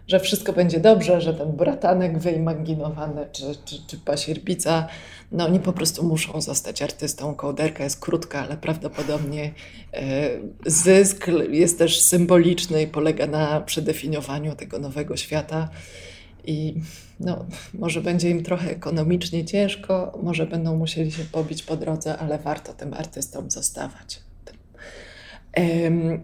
że 0.07 0.19
wszystko 0.19 0.53
będzie 0.53 0.79
dobrze, 0.79 1.21
że 1.21 1.33
ten 1.33 1.51
bratanek 1.51 2.19
wyimaginowany 2.19 3.27
czy, 3.31 3.43
czy, 3.65 3.87
czy 3.87 3.97
pasierbica, 3.97 4.87
no 5.31 5.45
oni 5.45 5.59
po 5.59 5.73
prostu 5.73 6.03
muszą 6.03 6.41
zostać 6.41 6.81
artystą. 6.81 7.35
Kołderka 7.35 7.83
jest 7.83 7.99
krótka, 7.99 8.39
ale 8.39 8.57
prawdopodobnie 8.57 9.53
e, 9.93 10.29
zysk 10.65 11.27
jest 11.49 11.77
też 11.77 12.01
symboliczny 12.01 12.81
i 12.81 12.87
polega 12.87 13.27
na 13.27 13.61
przedefiniowaniu 13.61 14.55
tego 14.55 14.79
nowego 14.79 15.17
świata. 15.17 15.69
I 16.45 16.75
no, 17.19 17.45
może 17.73 18.01
będzie 18.01 18.29
im 18.29 18.43
trochę 18.43 18.71
ekonomicznie 18.71 19.45
ciężko, 19.45 20.19
może 20.23 20.45
będą 20.45 20.75
musieli 20.75 21.11
się 21.11 21.23
pobić 21.23 21.63
po 21.63 21.77
drodze, 21.77 22.17
ale 22.17 22.39
warto 22.39 22.73
tym 22.73 22.93
artystom 22.93 23.51
zostawać. 23.51 24.21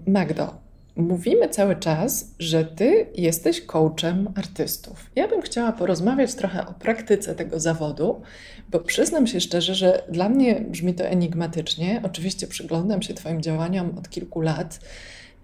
Magdo, 0.08 0.54
Mówimy 0.96 1.50
cały 1.50 1.76
czas, 1.76 2.32
że 2.40 2.66
ty 2.66 3.08
jesteś 3.16 3.62
coachem 3.66 4.30
artystów. 4.36 5.12
Ja 5.16 5.28
bym 5.28 5.42
chciała 5.42 5.72
porozmawiać 5.72 6.34
trochę 6.34 6.68
o 6.68 6.74
praktyce 6.74 7.36
tego 7.36 7.60
zawodu, 7.60 8.22
bo 8.70 8.80
przyznam 8.80 9.28
się 9.28 9.42
szczerze, 9.42 9.76
że 9.76 10.04
dla 10.10 10.30
mnie 10.30 10.62
brzmi 10.62 10.94
to 10.94 11.04
enigmatycznie. 11.04 12.02
Oczywiście 12.04 12.48
przyglądam 12.48 13.02
się 13.02 13.14
Twoim 13.14 13.42
działaniom 13.42 13.98
od 13.98 14.10
kilku 14.10 14.42
lat. 14.42 14.80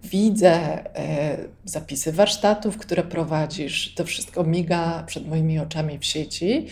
Widzę 0.04 0.54
e, 0.96 1.38
zapisy 1.66 2.12
warsztatów, 2.12 2.78
które 2.78 3.04
prowadzisz. 3.04 3.94
To 3.96 4.06
wszystko 4.06 4.44
miga 4.44 5.04
przed 5.08 5.28
moimi 5.28 5.60
oczami 5.60 6.00
w 6.00 6.06
sieci. 6.06 6.68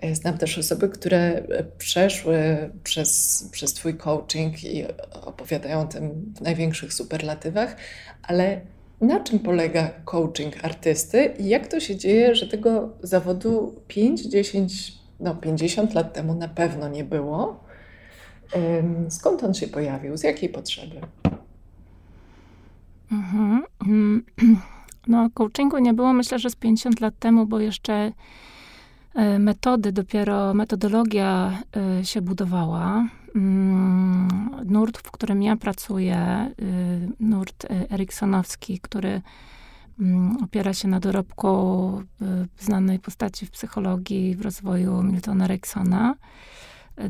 E, 0.00 0.14
znam 0.14 0.38
też 0.38 0.58
osoby, 0.58 0.88
które 0.88 1.42
przeszły 1.78 2.70
przez, 2.84 3.44
przez 3.52 3.74
Twój 3.74 3.94
coaching 3.94 4.64
i 4.64 4.84
opowiadają 5.24 5.80
o 5.80 5.84
tym 5.84 6.34
w 6.36 6.40
największych 6.40 6.94
superlatywach, 6.94 7.76
ale 8.22 8.60
na 9.00 9.20
czym 9.20 9.38
polega 9.38 9.90
coaching 10.04 10.64
artysty 10.64 11.34
i 11.38 11.48
jak 11.48 11.66
to 11.66 11.80
się 11.80 11.96
dzieje, 11.96 12.34
że 12.34 12.48
tego 12.48 12.92
zawodu 13.02 13.74
5, 13.88 14.22
10, 14.22 14.92
no 15.20 15.34
50 15.34 15.94
lat 15.94 16.12
temu 16.12 16.34
na 16.34 16.48
pewno 16.48 16.88
nie 16.88 17.04
było? 17.04 17.64
Skąd 19.08 19.44
on 19.44 19.54
się 19.54 19.66
pojawił? 19.66 20.16
Z 20.16 20.22
jakiej 20.22 20.48
potrzeby? 20.48 21.00
Mhm. 23.12 24.22
No, 25.08 25.30
coachingu 25.34 25.78
nie 25.78 25.94
było 25.94 26.12
myślę, 26.12 26.38
że 26.38 26.50
z 26.50 26.56
50 26.56 27.00
lat 27.00 27.18
temu, 27.18 27.46
bo 27.46 27.60
jeszcze 27.60 28.12
metody, 29.38 29.92
dopiero 29.92 30.54
metodologia 30.54 31.62
e, 31.76 32.04
się 32.04 32.22
budowała. 32.22 33.08
Mm, 33.34 34.50
nurt, 34.64 34.98
w 34.98 35.10
którym 35.10 35.42
ja 35.42 35.56
pracuję, 35.56 36.16
e, 36.16 36.52
nurt 37.20 37.66
eriksonowski, 37.90 38.80
który 38.80 39.22
mm, 40.00 40.36
opiera 40.44 40.74
się 40.74 40.88
na 40.88 41.00
dorobku 41.00 42.02
znanej 42.58 42.98
postaci 42.98 43.46
w 43.46 43.50
psychologii, 43.50 44.36
w 44.36 44.42
rozwoju 44.42 45.02
Miltona 45.02 45.44
Eriksona, 45.44 46.14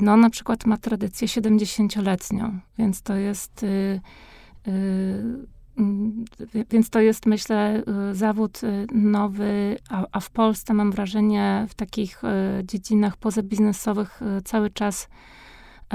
no 0.00 0.16
na 0.16 0.30
przykład 0.30 0.66
ma 0.66 0.76
tradycję 0.76 1.28
70-letnią, 1.28 2.58
więc 2.78 3.02
to 3.02 3.14
jest 3.14 3.64
Mm, 4.66 5.05
więc 6.70 6.90
to 6.90 7.00
jest, 7.00 7.26
myślę, 7.26 7.82
y, 8.10 8.14
zawód 8.14 8.60
y, 8.64 8.86
nowy, 8.92 9.76
a, 9.90 10.06
a, 10.12 10.20
w 10.20 10.30
Polsce 10.30 10.74
mam 10.74 10.92
wrażenie, 10.92 11.66
w 11.68 11.74
takich 11.74 12.22
y, 12.24 12.64
dziedzinach 12.64 13.16
pozabiznesowych 13.16 14.20
cały 14.44 14.70
czas 14.70 15.08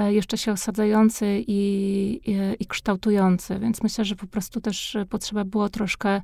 jeszcze 0.10 0.38
się 0.38 0.52
osadzający 0.52 1.44
i, 1.48 2.22
i, 2.26 2.38
i 2.60 2.66
kształtujący. 2.66 3.60
Więc 3.60 3.84
myślę, 3.84 4.06
że 4.06 4.16
po 4.16 4.28
prostu 4.28 4.62
też 4.62 4.98
potrzeba 5.10 5.44
było 5.44 5.70
troszkę, 5.70 6.22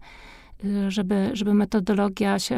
żeby, 0.87 1.29
żeby 1.33 1.53
metodologia 1.53 2.39
się, 2.39 2.57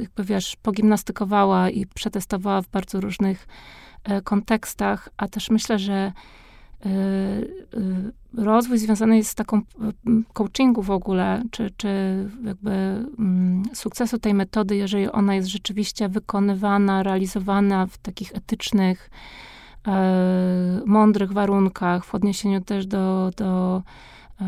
jakby 0.00 0.24
wiesz, 0.24 0.56
pogimnastykowała 0.62 1.70
i 1.70 1.86
przetestowała 1.86 2.62
w 2.62 2.68
bardzo 2.68 3.00
różnych 3.00 3.46
kontekstach, 4.24 5.08
a 5.16 5.28
też 5.28 5.50
myślę, 5.50 5.78
że 5.78 6.12
rozwój 8.34 8.78
związany 8.78 9.16
jest 9.16 9.30
z 9.30 9.34
taką 9.34 9.58
y, 9.58 9.62
coachingu 10.32 10.82
w 10.82 10.90
ogóle, 10.90 11.42
czy, 11.50 11.70
czy 11.76 11.88
jakby 12.44 12.70
mm, 12.70 13.62
sukcesu 13.74 14.18
tej 14.18 14.34
metody, 14.34 14.76
jeżeli 14.76 15.10
ona 15.10 15.34
jest 15.34 15.48
rzeczywiście 15.48 16.08
wykonywana, 16.08 17.02
realizowana 17.02 17.86
w 17.86 17.98
takich 17.98 18.32
etycznych, 18.34 19.10
mądrych 20.86 21.32
warunkach, 21.32 22.04
w 22.04 22.14
odniesieniu 22.14 22.60
też 22.60 22.86
do, 22.86 23.30
do, 23.36 23.82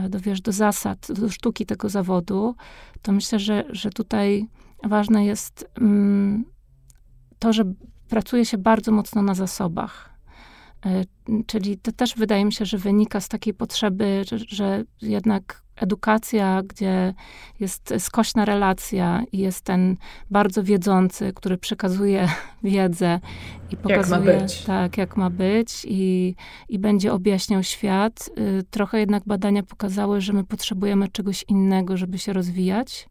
do, 0.08 0.20
wiesz, 0.20 0.40
do 0.40 0.52
zasad, 0.52 1.08
do 1.12 1.28
sztuki 1.28 1.66
tego 1.66 1.88
zawodu, 1.88 2.54
to 3.02 3.12
myślę, 3.12 3.38
że, 3.38 3.64
że 3.68 3.90
tutaj 3.90 4.46
ważne 4.84 5.24
jest 5.24 5.70
mm, 5.80 6.44
to, 7.38 7.52
że 7.52 7.64
pracuje 8.08 8.46
się 8.46 8.58
bardzo 8.58 8.92
mocno 8.92 9.22
na 9.22 9.34
zasobach. 9.34 10.11
Czyli 11.46 11.78
to 11.78 11.92
też 11.92 12.14
wydaje 12.14 12.44
mi 12.44 12.52
się, 12.52 12.64
że 12.64 12.78
wynika 12.78 13.20
z 13.20 13.28
takiej 13.28 13.54
potrzeby, 13.54 14.24
że, 14.26 14.38
że 14.38 14.84
jednak 15.02 15.62
edukacja, 15.76 16.62
gdzie 16.62 17.14
jest 17.60 17.94
skośna 17.98 18.44
relacja 18.44 19.22
i 19.32 19.38
jest 19.38 19.64
ten 19.64 19.96
bardzo 20.30 20.62
wiedzący, 20.62 21.32
który 21.32 21.58
przekazuje 21.58 22.28
wiedzę 22.62 23.20
i 23.70 23.76
pokazuje, 23.76 24.32
jak 24.32 24.50
tak, 24.66 24.98
jak 24.98 25.16
ma 25.16 25.30
być 25.30 25.86
i, 25.88 26.34
i 26.68 26.78
będzie 26.78 27.12
objaśniał 27.12 27.62
świat. 27.62 28.30
Y, 28.38 28.62
trochę 28.70 29.00
jednak 29.00 29.22
badania 29.26 29.62
pokazały, 29.62 30.20
że 30.20 30.32
my 30.32 30.44
potrzebujemy 30.44 31.08
czegoś 31.08 31.44
innego, 31.48 31.96
żeby 31.96 32.18
się 32.18 32.32
rozwijać 32.32 33.08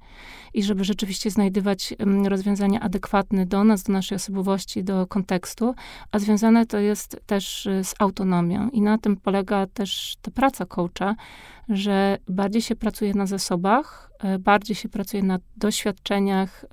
i 0.54 0.64
żeby 0.64 0.84
rzeczywiście 0.84 1.32
znajdywać 1.32 1.94
rozwiązania 2.26 2.80
adekwatne 2.80 3.46
do 3.46 3.64
nas, 3.64 3.84
do 3.84 3.94
naszej 3.94 4.16
osobowości, 4.16 4.84
do 4.84 5.08
kontekstu, 5.08 5.76
a 6.12 6.20
związane 6.20 6.66
to 6.66 6.80
jest 6.80 7.22
też 7.26 7.66
y, 7.66 7.84
z 7.84 7.94
autonomią. 8.00 8.70
I 8.70 8.82
na 8.82 8.98
tym 8.98 9.18
polega 9.18 9.68
też 9.68 10.16
ta 10.22 10.32
praca 10.32 10.66
coacha, 10.66 11.16
że 11.70 12.18
bardziej 12.28 12.62
się 12.62 12.76
pracuje 12.76 13.14
na 13.14 13.26
zasobach, 13.26 14.12
y, 14.36 14.40
bardziej 14.40 14.76
się 14.76 14.90
pracuje 14.90 15.24
na 15.24 15.40
doświadczeniach 15.58 16.64
y, 16.64 16.68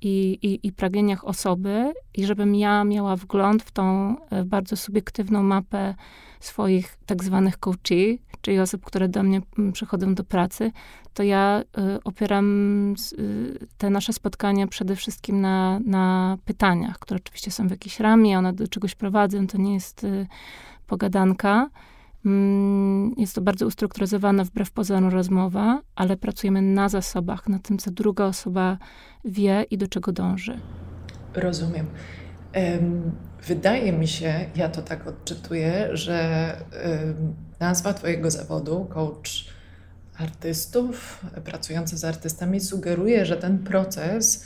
i, 0.00 0.38
i, 0.42 0.66
i 0.66 0.72
pragnieniach 0.72 1.24
osoby, 1.24 1.92
i 2.14 2.26
żebym 2.26 2.54
ja 2.54 2.84
miała 2.84 3.16
wgląd 3.16 3.62
w 3.62 3.70
tą 3.70 4.16
bardzo 4.44 4.76
subiektywną 4.76 5.42
mapę 5.42 5.94
swoich 6.40 6.96
tak 7.06 7.24
zwanych 7.24 7.58
coachi, 7.58 8.22
czyli 8.46 8.60
osób, 8.60 8.84
które 8.84 9.08
do 9.08 9.22
mnie 9.22 9.40
mm, 9.58 9.72
przychodzą 9.72 10.14
do 10.14 10.24
pracy, 10.24 10.72
to 11.14 11.22
ja 11.22 11.62
y, 11.78 12.02
opieram 12.04 12.94
y, 13.18 13.66
te 13.78 13.90
nasze 13.90 14.12
spotkania 14.12 14.66
przede 14.66 14.96
wszystkim 14.96 15.40
na, 15.40 15.80
na 15.84 16.38
pytaniach, 16.44 16.98
które 16.98 17.20
oczywiście 17.24 17.50
są 17.50 17.68
w 17.68 17.70
jakiejś 17.70 18.00
ramie, 18.00 18.38
one 18.38 18.52
do 18.52 18.68
czegoś 18.68 18.94
prowadzą, 18.94 19.46
to 19.46 19.58
nie 19.58 19.74
jest 19.74 20.04
y, 20.04 20.26
pogadanka. 20.86 21.70
Mm, 22.26 23.14
jest 23.16 23.34
to 23.34 23.40
bardzo 23.40 23.66
ustrukturyzowana, 23.66 24.44
wbrew 24.44 24.70
pozorom 24.70 25.08
rozmowa, 25.08 25.80
ale 25.96 26.16
pracujemy 26.16 26.62
na 26.62 26.88
zasobach, 26.88 27.48
na 27.48 27.58
tym, 27.58 27.78
co 27.78 27.90
druga 27.90 28.24
osoba 28.24 28.78
wie 29.24 29.64
i 29.70 29.78
do 29.78 29.88
czego 29.88 30.12
dąży. 30.12 30.60
Rozumiem. 31.34 31.86
Wydaje 33.46 33.92
mi 33.92 34.08
się, 34.08 34.46
ja 34.56 34.68
to 34.68 34.82
tak 34.82 35.06
odczytuję, 35.06 35.88
że 35.92 36.56
nazwa 37.60 37.94
Twojego 37.94 38.30
zawodu, 38.30 38.84
coach 38.84 39.44
artystów, 40.18 41.24
pracujący 41.44 41.96
z 41.98 42.04
artystami, 42.04 42.60
sugeruje, 42.60 43.26
że 43.26 43.36
ten 43.36 43.58
proces 43.58 44.44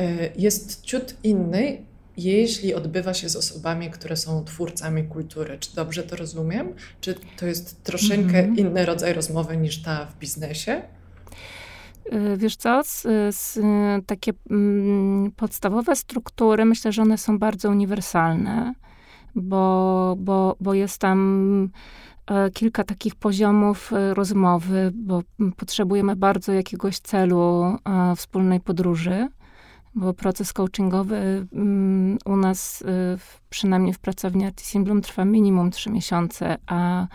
y, 0.00 0.32
jest 0.36 0.82
ciut 0.82 1.16
inny, 1.22 1.82
jeśli 2.16 2.74
odbywa 2.74 3.14
się 3.14 3.28
z 3.28 3.36
osobami, 3.36 3.90
które 3.90 4.16
są 4.16 4.44
twórcami 4.44 5.04
kultury. 5.04 5.58
Czy 5.58 5.74
dobrze 5.74 6.02
to 6.02 6.16
rozumiem? 6.16 6.74
Czy 7.00 7.14
to 7.36 7.46
jest 7.46 7.82
troszeczkę 7.82 8.38
mm 8.38 8.54
-hmm. 8.54 8.58
inny 8.58 8.86
rodzaj 8.86 9.12
rozmowy 9.12 9.56
niż 9.56 9.82
ta 9.82 10.06
w 10.06 10.18
biznesie? 10.18 10.82
Y, 12.12 12.36
wiesz 12.36 12.56
co, 12.56 12.82
z, 12.84 13.06
z, 13.36 13.58
takie 14.06 14.32
mm, 14.50 15.32
podstawowe 15.36 15.96
struktury, 15.96 16.64
myślę, 16.64 16.92
że 16.92 17.02
one 17.02 17.18
są 17.18 17.38
bardzo 17.38 17.70
uniwersalne, 17.70 18.74
bo, 19.34 20.16
bo, 20.18 20.56
bo 20.60 20.74
jest 20.74 20.98
tam 20.98 21.70
e, 21.74 22.07
kilka 22.54 22.84
takich 22.84 23.14
poziomów 23.14 23.92
e, 23.92 24.14
rozmowy, 24.14 24.92
bo 24.94 25.22
potrzebujemy 25.56 26.16
bardzo 26.16 26.52
jakiegoś 26.52 26.98
celu 26.98 27.64
e, 27.64 28.16
wspólnej 28.16 28.60
podróży, 28.60 29.28
bo 29.94 30.14
proces 30.14 30.52
coachingowy 30.52 31.46
mm, 31.52 32.18
u 32.24 32.36
nas, 32.36 32.84
przynajmniej 33.50 33.92
w 33.94 33.98
pracowni 33.98 34.44
Artisim 34.44 34.84
Bloom, 34.84 35.02
trwa 35.02 35.24
minimum 35.24 35.70
trzy 35.70 35.90
miesiące, 35.90 36.56
a 36.66 37.06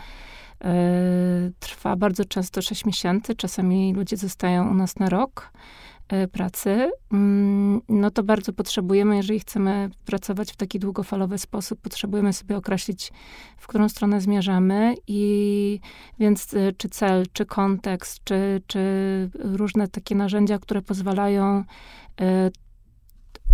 trwa 1.59 1.95
bardzo 1.95 2.25
często 2.25 2.61
6 2.61 2.85
miesięcy, 2.85 3.35
czasami 3.35 3.93
ludzie 3.93 4.17
zostają 4.17 4.71
u 4.71 4.73
nas 4.73 4.99
na 4.99 5.09
rok. 5.09 5.51
e, 5.51 5.92
pracy, 6.31 6.91
mm, 7.11 7.81
no 7.89 8.11
to 8.11 8.23
bardzo 8.23 8.53
potrzebujemy, 8.53 9.17
jeżeli 9.17 9.39
chcemy 9.39 9.89
pracować 10.05 10.51
w 10.51 10.55
taki 10.55 10.79
długofalowy 10.79 11.37
sposób, 11.37 11.81
potrzebujemy 11.81 12.33
sobie 12.33 12.57
określić, 12.57 13.11
w 13.57 13.67
którą 13.67 13.89
stronę 13.89 14.21
zmierzamy 14.21 14.95
i 15.07 15.79
więc 16.19 16.53
e, 16.53 16.73
czy 16.77 16.89
cel, 16.89 17.25
czy 17.33 17.45
kontekst, 17.45 18.23
czy, 18.23 18.61
czy 18.67 18.79
różne 19.39 19.87
takie 19.87 20.15
narzędzia, 20.15 20.59
które 20.59 20.81
pozwalają 20.81 21.63
e, 22.21 22.51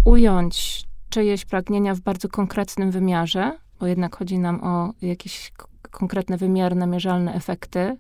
ująć 0.06 0.84
czyjeś 1.10 1.46
pragnienia 1.46 1.96
w 1.96 2.00
bardzo 2.00 2.30
konkretnym 2.30 2.92
wymiarze, 2.92 3.58
bo 3.80 3.88
jednak 3.88 4.16
chodzi 4.16 4.40
nam 4.40 4.64
o 4.64 4.94
jakieś 5.02 5.52
konkretne, 5.92 6.38
wymierne, 6.38 6.88
mierzalne 6.88 7.34
efekty, 7.34 7.98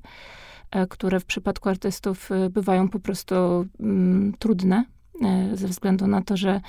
które 0.89 1.19
w 1.19 1.25
przypadku 1.25 1.69
artystów 1.69 2.31
e, 2.31 2.49
bywają 2.49 2.89
po 2.89 2.99
prostu 2.99 3.35
mm, 3.79 4.33
trudne, 4.39 4.85
e, 5.25 5.57
ze 5.57 5.67
względu 5.67 6.07
na 6.07 6.21
to, 6.21 6.37
że 6.37 6.61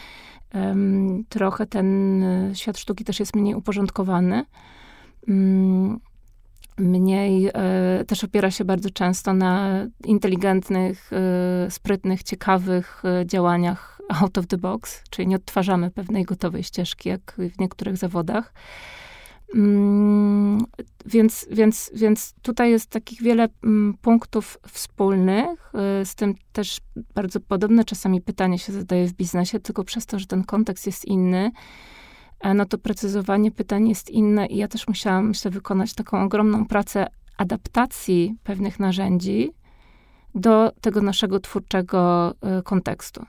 trochę 1.28 1.66
ten 1.66 2.24
świat 2.54 2.78
sztuki 2.78 3.04
też 3.04 3.20
jest 3.20 3.36
mniej 3.36 3.54
uporządkowany. 3.54 4.44
Um, 5.28 6.00
mniej, 6.80 7.50
e, 7.54 8.04
też 8.06 8.24
opiera 8.24 8.50
się 8.50 8.64
bardzo 8.64 8.90
często 8.90 9.32
na 9.32 9.70
inteligentnych, 10.04 11.10
e, 11.12 11.70
sprytnych, 11.70 12.22
ciekawych 12.22 13.02
e, 13.04 13.26
działaniach 13.26 14.00
out 14.08 14.38
of 14.38 14.46
the 14.46 14.58
box, 14.58 15.02
czyli 15.10 15.28
nie 15.28 15.36
odtwarzamy 15.36 15.90
pewnej 15.90 16.24
gotowej 16.24 16.62
ścieżki, 16.62 17.08
jak 17.08 17.36
w 17.38 17.58
niektórych 17.58 17.96
zawodach. 17.96 18.52
Mm, 19.54 20.64
więc, 21.06 21.46
więc, 21.50 21.90
więc 21.94 22.34
tutaj 22.42 22.70
jest 22.70 22.90
takich 22.90 23.22
wiele 23.22 23.48
mm, 23.64 23.94
punktów 24.02 24.58
wspólnych, 24.68 25.72
y, 26.00 26.04
z 26.04 26.14
tym 26.14 26.34
też 26.52 26.78
bardzo 27.14 27.40
podobne 27.40 27.84
czasami 27.84 28.20
pytanie 28.20 28.58
się 28.58 28.72
zadaje 28.72 29.08
w 29.08 29.12
biznesie, 29.12 29.60
tylko 29.60 29.84
przez 29.84 30.06
to, 30.06 30.18
że 30.18 30.26
ten 30.26 30.44
kontekst 30.44 30.86
jest 30.86 31.04
inny, 31.04 31.50
no 32.54 32.66
to 32.66 32.78
precyzowanie 32.78 33.50
pytań 33.50 33.88
jest 33.88 34.10
inne 34.10 34.46
i 34.46 34.56
ja 34.56 34.68
też 34.68 34.88
musiałam, 34.88 35.28
myślę, 35.28 35.50
wykonać 35.50 35.94
taką 35.94 36.22
ogromną 36.22 36.66
pracę 36.66 37.06
adaptacji 37.36 38.36
pewnych 38.42 38.80
narzędzi 38.80 39.50
do 40.34 40.72
tego 40.80 41.02
naszego 41.02 41.40
twórczego 41.40 42.30
y, 42.58 42.62
kontekstu. 42.62 43.24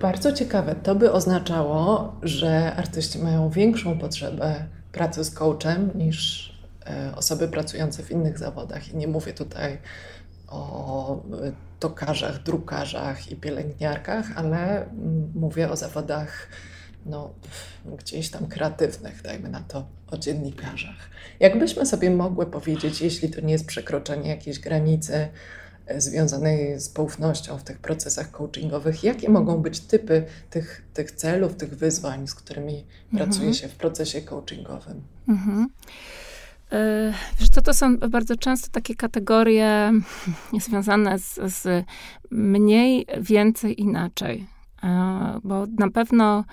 Bardzo 0.00 0.32
ciekawe. 0.32 0.74
To 0.74 0.94
by 0.94 1.12
oznaczało, 1.12 2.12
że 2.22 2.74
artyści 2.74 3.18
mają 3.18 3.50
większą 3.50 3.98
potrzebę 3.98 4.64
pracy 4.92 5.24
z 5.24 5.30
coachem 5.30 5.90
niż 5.94 6.50
e, 6.86 7.12
osoby 7.16 7.48
pracujące 7.48 8.02
w 8.02 8.10
innych 8.10 8.38
zawodach. 8.38 8.88
I 8.88 8.96
nie 8.96 9.08
mówię 9.08 9.32
tutaj 9.32 9.78
o 10.48 11.22
tokarzach, 11.80 12.42
drukarzach 12.42 13.30
i 13.30 13.36
pielęgniarkach, 13.36 14.26
ale 14.36 14.86
mówię 15.34 15.70
o 15.70 15.76
zawodach 15.76 16.48
no, 17.06 17.30
gdzieś 17.98 18.30
tam 18.30 18.46
kreatywnych, 18.46 19.22
dajmy 19.22 19.48
na 19.48 19.60
to, 19.60 19.86
o 20.10 20.18
dziennikarzach. 20.18 21.10
Jakbyśmy 21.40 21.86
sobie 21.86 22.10
mogły 22.10 22.46
powiedzieć, 22.46 23.00
jeśli 23.00 23.30
to 23.30 23.40
nie 23.40 23.52
jest 23.52 23.66
przekroczenie 23.66 24.30
jakiejś 24.30 24.58
granicy, 24.58 25.28
związanej 25.98 26.80
z 26.80 26.88
poufnością 26.88 27.58
w 27.58 27.62
tych 27.62 27.78
procesach 27.78 28.30
coachingowych. 28.30 29.04
Jakie 29.04 29.30
mogą 29.30 29.56
być 29.56 29.80
typy 29.80 30.24
tych, 30.50 30.82
tych 30.94 31.10
celów, 31.10 31.56
tych 31.56 31.76
wyzwań, 31.76 32.28
z 32.28 32.34
którymi 32.34 32.84
mhm. 33.12 33.30
pracuje 33.30 33.54
się 33.54 33.68
w 33.68 33.74
procesie 33.74 34.20
coachingowym? 34.20 35.02
Mhm. 35.28 35.68
E, 36.72 37.12
wiesz 37.40 37.48
co, 37.48 37.62
to 37.62 37.74
są 37.74 37.96
bardzo 37.96 38.36
często 38.36 38.68
takie 38.72 38.94
kategorie 38.94 39.92
związane 40.66 41.18
z, 41.18 41.34
z 41.34 41.86
mniej, 42.30 43.06
więcej, 43.20 43.80
inaczej. 43.80 44.46
E, 44.82 45.40
bo 45.44 45.66
na 45.78 45.90
pewno 45.90 46.44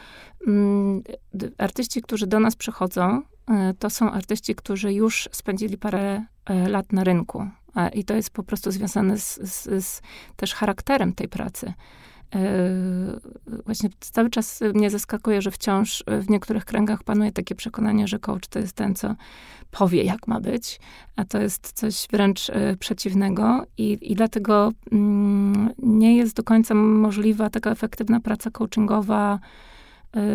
mm, 0.47 1.03
artyści, 1.57 2.01
którzy 2.01 2.27
do 2.27 2.39
nas 2.39 2.55
przychodzą, 2.55 3.21
e, 3.47 3.73
to 3.79 3.89
są 3.89 4.11
artyści, 4.11 4.55
którzy 4.55 4.93
już 4.93 5.29
spędzili 5.31 5.77
parę 5.77 6.25
lat 6.67 6.93
na 6.93 7.03
rynku. 7.03 7.47
I 7.93 8.03
to 8.03 8.13
jest 8.13 8.29
po 8.29 8.43
prostu 8.43 8.71
związane 8.71 9.17
z, 9.17 9.35
z, 9.35 9.85
z 9.85 10.01
też 10.35 10.53
charakterem 10.53 11.13
tej 11.13 11.27
pracy. 11.27 11.73
E, 12.35 12.39
właśnie 13.65 13.89
cały 13.99 14.29
czas 14.29 14.61
mnie 14.73 14.89
zaskakuje, 14.89 15.41
że 15.41 15.51
wciąż 15.51 16.03
w 16.07 16.29
niektórych 16.29 16.65
kręgach 16.65 17.03
panuje 17.03 17.31
takie 17.31 17.55
przekonanie, 17.55 18.07
że 18.07 18.19
coach 18.19 18.47
to 18.49 18.59
jest 18.59 18.73
ten, 18.73 18.95
co 18.95 19.15
powie, 19.71 20.03
jak 20.03 20.27
ma 20.27 20.39
być, 20.39 20.79
a 21.15 21.25
to 21.25 21.41
jest 21.41 21.71
coś 21.71 22.07
wręcz 22.11 22.49
e, 22.49 22.75
przeciwnego 22.77 23.63
i, 23.77 23.97
i 24.01 24.15
dlatego 24.15 24.71
mm, 24.91 25.69
nie 25.77 26.17
jest 26.17 26.35
do 26.35 26.43
końca 26.43 26.73
możliwa 26.73 27.49
taka 27.49 27.71
efektywna 27.71 28.19
praca 28.19 28.51
coachingowa 28.51 29.39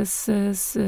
z, 0.05 0.25
z 0.59 0.79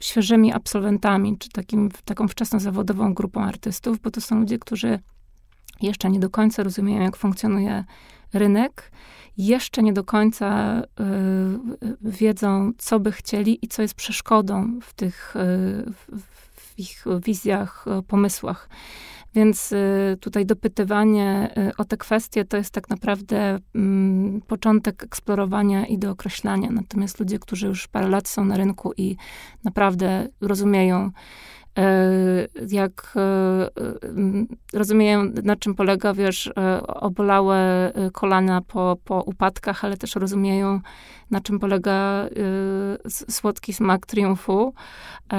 świeżymi 0.00 0.52
absolwentami, 0.52 1.38
czy 1.38 1.48
takim, 1.48 1.90
taką 2.04 2.28
wczesną 2.28 2.60
zawodową 2.60 3.14
grupą 3.14 3.40
artystów, 3.40 4.00
bo 4.00 4.10
to 4.10 4.20
są 4.20 4.40
ludzie, 4.40 4.58
którzy 4.58 4.98
jeszcze 5.82 6.10
nie 6.10 6.20
do 6.20 6.30
końca 6.30 6.62
rozumieją, 6.62 7.02
jak 7.02 7.16
funkcjonuje 7.16 7.84
rynek, 8.32 8.90
jeszcze 9.36 9.82
nie 9.82 9.92
do 9.92 10.04
końca 10.04 10.80
y, 10.82 10.84
wiedzą, 12.00 12.72
co 12.78 13.00
by 13.00 13.12
chcieli 13.12 13.64
i 13.64 13.68
co 13.68 13.82
jest 13.82 13.94
przeszkodą 13.94 14.78
w 14.82 14.94
tych 14.94 15.36
y, 15.36 15.38
w, 15.92 16.22
w 16.56 16.78
ich 16.78 17.04
wizjach, 17.24 17.84
pomysłach. 18.08 18.68
Więc 19.34 19.72
y, 19.72 20.16
tutaj 20.20 20.46
dopytywanie 20.46 21.50
y, 21.70 21.76
o 21.76 21.84
te 21.84 21.96
kwestie 21.96 22.44
to 22.44 22.56
jest 22.56 22.70
tak 22.70 22.90
naprawdę 22.90 23.58
mm, 23.74 24.40
początek 24.40 25.02
eksplorowania 25.02 25.86
i 25.86 25.98
dookreślania. 25.98 26.70
Natomiast 26.70 27.20
ludzie, 27.20 27.38
którzy 27.38 27.66
już 27.66 27.88
parę 27.88 28.08
lat 28.08 28.28
są 28.28 28.44
na 28.44 28.56
rynku 28.56 28.92
i 28.96 29.16
naprawdę 29.64 30.28
rozumieją, 30.40 31.10
jak 32.68 33.12
e, 33.16 33.20
e, 33.20 33.68
rozumieją, 34.72 35.24
na 35.42 35.56
czym 35.56 35.74
polega, 35.74 36.14
wiesz, 36.14 36.52
obolałe 36.86 37.92
kolana 38.12 38.60
po, 38.60 38.96
po 39.04 39.22
upadkach, 39.22 39.84
ale 39.84 39.96
też 39.96 40.14
rozumieją, 40.14 40.80
na 41.30 41.40
czym 41.40 41.58
polega 41.58 42.28
słodki 43.08 43.72
smak 43.72 44.06
triumfu, 44.06 44.74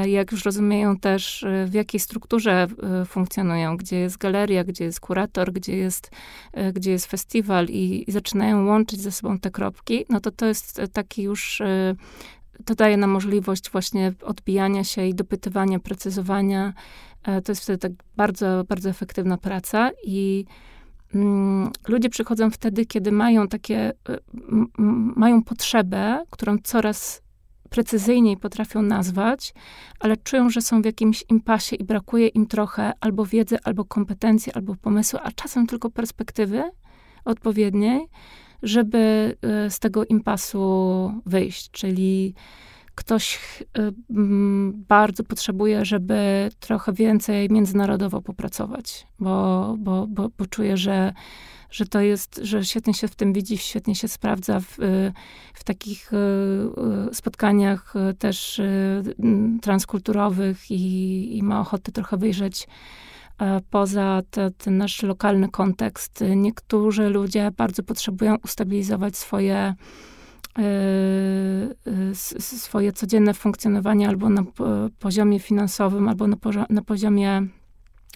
jak 0.06 0.32
już 0.32 0.46
rozumieją 0.46 0.98
też, 0.98 1.46
w 1.65 1.74
jakiej 1.74 2.00
strukturze 2.00 2.68
funkcjonują, 3.06 3.78
gdzie 3.78 4.00
jest 4.00 4.18
galeria, 4.18 4.63
gdzie 4.63 4.84
jest 4.84 5.00
kurator, 5.00 5.54
gdzie 5.54 5.78
jest, 5.78 6.12
gdzie 6.74 6.92
jest 6.92 7.06
festiwal 7.06 7.65
i, 7.65 8.10
i 8.10 8.12
zaczynają 8.12 8.65
łączyć 8.65 9.02
ze 9.02 9.12
sobą 9.12 9.39
te 9.39 9.52
kropki, 9.52 10.06
no 10.10 10.20
to 10.20 10.32
to 10.32 10.46
jest 10.46 10.82
taki 10.94 11.24
już 11.24 11.62
to 12.65 12.76
daje 12.76 12.98
nam 12.98 13.10
możliwość 13.10 13.69
właśnie 13.72 14.13
odbijania 14.24 14.84
się 14.84 15.06
i 15.06 15.15
dopytywania, 15.15 15.80
precyzowania. 15.80 16.74
E, 17.24 17.41
to 17.41 17.52
jest 17.52 17.62
wtedy 17.62 17.78
tak 17.78 17.91
bardzo, 18.15 18.63
bardzo 18.69 18.89
efektywna 18.89 19.38
praca 19.38 19.91
i 20.04 20.45
mm, 21.15 21.72
ludzie 21.88 22.10
przychodzą 22.10 22.52
wtedy, 22.52 22.86
kiedy 22.86 23.12
mają 23.12 23.48
takie, 23.48 23.78
e, 23.80 23.93
mają 25.15 25.43
potrzebę, 25.43 26.24
którą 26.30 26.58
coraz 26.63 27.22
precyzyjniej 27.69 28.38
potrafią 28.38 28.82
nazwać, 28.82 29.54
ale 30.00 30.17
czują, 30.17 30.50
że 30.50 30.62
są 30.62 30.82
w 30.82 30.86
jakimś 30.86 31.24
impasie 31.30 31.76
i 31.76 31.84
brakuje 31.84 32.28
im 32.28 32.48
trochę 32.48 32.93
albo 33.02 33.26
wiedzy, 33.26 33.58
albo 33.63 33.86
kompetencji, 33.86 34.54
albo 34.54 34.76
pomysłu, 34.76 35.19
a 35.24 35.32
czasem 35.32 35.67
tylko 35.67 35.89
perspektywy 35.89 36.63
odpowiedniej 37.26 38.08
żeby 38.63 39.36
y, 39.67 39.69
z 39.69 39.80
tego 39.80 40.06
impasu 40.06 41.13
wyjść. 41.26 41.72
Czyli 41.72 42.34
ktoś 42.95 43.39
y, 43.62 43.93
bardzo 44.74 45.24
potrzebuje, 45.24 45.86
żeby 45.86 46.50
trochę 46.60 46.93
więcej 46.93 47.50
międzynarodowo 47.50 48.22
popracować, 48.22 49.08
bo, 49.19 49.76
bo, 49.80 50.08
bo, 50.08 50.30
bo 50.38 50.45
czuje, 50.45 50.78
że, 50.78 51.13
że 51.72 51.86
to 51.86 52.02
jest, 52.02 52.39
że 52.43 52.65
świetnie 52.65 52.93
się 52.93 53.08
w 53.08 53.15
tym 53.15 53.34
widzi, 53.34 53.58
świetnie 53.58 53.95
się 53.95 54.08
sprawdza 54.08 54.60
w, 54.60 54.78
w 55.54 55.63
takich 55.63 56.13
y, 56.13 57.15
spotkaniach 57.15 57.93
też 58.19 58.62
transkulturowych 59.62 60.72
i, 60.72 61.38
i 61.38 61.43
ma 61.43 61.60
ochotę 61.60 61.91
trochę 61.91 62.17
wyjrzeć 62.17 62.67
poza 63.69 64.21
te, 64.30 64.52
ten 64.52 64.78
nasz 64.78 65.04
lokalny 65.04 65.49
kontekst. 65.49 66.23
Niektórzy 66.36 67.10
ludzie 67.10 67.52
bardzo 67.58 67.84
potrzebują 67.84 68.36
ustabilizować 68.43 69.17
swoje 69.17 69.56
e, 69.56 69.75
e, 71.86 72.15
swoje 72.39 72.93
codzienne 72.93 73.34
funkcjonowanie 73.34 74.08
albo 74.08 74.30
na 74.30 74.43
poziomie 74.99 75.39
finansowym, 75.39 76.10
albo 76.10 76.28
na 76.69 76.82
poziomie 76.86 77.47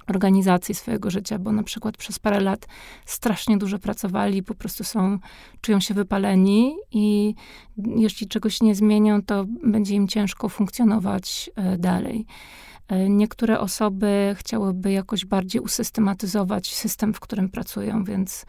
organizacji 0.08 0.76
swojego 0.76 1.10
życia, 1.10 1.40
bo 1.40 1.52
na 1.52 1.64
przykład 1.64 1.98
przez 1.98 2.20
parę 2.20 2.40
lat 2.40 2.68
strasznie 3.06 3.58
dużo 3.58 3.80
pracowali, 3.80 4.44
po 4.44 4.56
prostu 4.56 4.84
są, 4.84 5.20
czują 5.62 5.80
się 5.80 5.94
wypaleni 5.94 6.76
i 6.92 7.36
jeśli 7.78 8.28
czegoś 8.28 8.62
nie 8.62 8.76
zmienią, 8.76 9.22
to 9.22 9.46
będzie 9.64 9.96
im 9.96 10.08
ciężko 10.08 10.50
funkcjonować 10.50 11.52
dalej. 11.78 12.26
E, 12.94 13.10
niektóre 13.10 13.60
osoby 13.60 14.36
chciałyby 14.40 14.92
jakoś 14.92 15.26
bardziej 15.26 15.62
usystematyzować 15.62 16.74
system, 16.74 17.14
w 17.14 17.20
którym 17.20 17.50
pracują, 17.50 18.04
więc 18.04 18.46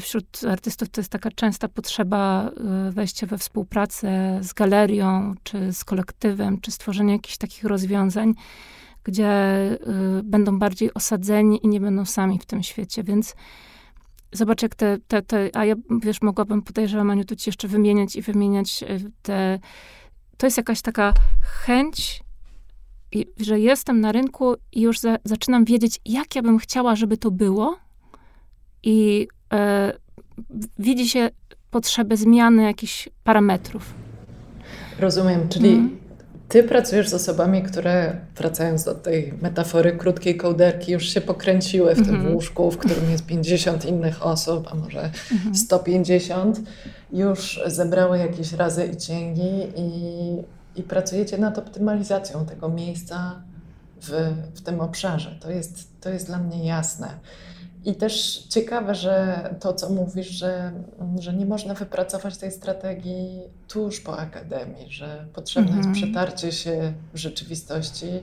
wśród 0.00 0.40
artystów 0.50 0.88
to 0.88 1.00
jest 1.00 1.12
taka 1.12 1.30
częsta 1.30 1.68
potrzeba 1.68 2.50
e, 2.88 2.90
wejścia 2.90 3.26
we 3.26 3.38
współpracę 3.38 4.38
z 4.42 4.52
galerią, 4.52 5.34
czy 5.42 5.72
z 5.72 5.84
kolektywem, 5.84 6.60
czy 6.60 6.70
stworzenia 6.70 7.12
jakichś 7.12 7.36
takich 7.36 7.64
rozwiązań, 7.64 8.34
gdzie 9.04 9.28
e, 9.28 9.78
będą 10.24 10.58
bardziej 10.58 10.94
osadzeni 10.94 11.60
i 11.62 11.68
nie 11.68 11.80
będą 11.80 12.04
sami 12.04 12.38
w 12.38 12.46
tym 12.46 12.62
świecie, 12.62 13.04
więc 13.04 13.34
zobacz, 14.32 14.62
jak 14.62 14.74
te, 14.74 14.98
te, 15.08 15.22
te 15.22 15.50
a 15.54 15.64
ja, 15.64 15.74
wiesz, 16.02 16.22
mogłabym, 16.22 16.62
podejrzewam, 16.62 17.10
Aniu, 17.10 17.24
tu 17.24 17.36
ci 17.36 17.48
jeszcze 17.48 17.68
wymieniać 17.68 18.16
i 18.16 18.22
wymieniać 18.22 18.84
te, 19.22 19.58
to 20.36 20.46
jest 20.46 20.56
jakaś 20.56 20.82
taka 20.82 21.12
chęć 21.42 22.22
że 23.40 23.60
jestem 23.60 24.00
na 24.00 24.12
rynku 24.12 24.54
i 24.72 24.80
już 24.80 25.00
za, 25.00 25.16
zaczynam 25.24 25.64
wiedzieć, 25.64 26.00
jak 26.06 26.36
ja 26.36 26.42
bym 26.42 26.58
chciała, 26.58 26.96
żeby 26.96 27.16
to 27.16 27.30
było. 27.30 27.76
I 28.82 29.28
e, 29.52 29.92
widzi 30.78 31.08
się 31.08 31.30
potrzebę 31.70 32.16
zmiany 32.16 32.62
jakichś 32.62 33.08
parametrów. 33.24 33.94
Rozumiem, 34.98 35.48
czyli 35.48 35.68
mm. 35.68 35.98
ty 36.48 36.62
pracujesz 36.62 37.08
z 37.08 37.14
osobami, 37.14 37.62
które, 37.62 38.16
wracając 38.36 38.84
do 38.84 38.94
tej 38.94 39.34
metafory 39.42 39.92
krótkiej 39.92 40.36
kołderki, 40.36 40.92
już 40.92 41.08
się 41.08 41.20
pokręciły 41.20 41.94
w 41.94 41.98
mm 41.98 42.04
-hmm. 42.04 42.06
tym 42.06 42.16
mhm. 42.16 42.34
łóżku, 42.34 42.70
w 42.70 42.78
którym 42.78 43.10
jest 43.10 43.26
50 43.26 43.84
innych 43.84 44.26
osób, 44.26 44.68
a 44.70 44.74
może 44.74 45.00
mm 45.00 45.12
-hmm. 45.52 45.54
150, 45.54 46.60
już 47.12 47.60
zebrały 47.66 48.18
jakieś 48.18 48.52
razy 48.52 48.86
i 48.86 48.96
cięgi 48.96 49.66
i 49.76 49.82
i 50.76 50.82
pracujecie 50.82 51.38
nad 51.38 51.58
optymalizacją 51.58 52.46
tego 52.46 52.68
miejsca 52.68 53.42
w, 54.02 54.10
w 54.54 54.60
tym 54.60 54.80
obszarze. 54.80 55.36
To 55.40 55.50
jest, 55.50 56.00
to 56.00 56.10
jest 56.10 56.26
dla 56.26 56.38
mnie 56.38 56.66
jasne. 56.66 57.08
I 57.84 57.94
też 57.94 58.38
ciekawe, 58.48 58.94
że 58.94 59.54
to, 59.60 59.72
co 59.72 59.90
mówisz, 59.90 60.28
że, 60.28 60.72
że 61.18 61.34
nie 61.34 61.46
można 61.46 61.74
wypracować 61.74 62.36
tej 62.36 62.52
strategii 62.52 63.40
tuż 63.68 64.00
po 64.00 64.18
akademii, 64.18 64.90
że 64.90 65.26
potrzebne 65.32 65.76
jest 65.76 65.88
mhm. 65.88 65.94
przetarcie 65.94 66.52
się 66.52 66.92
w 67.14 67.16
rzeczywistości 67.16 68.22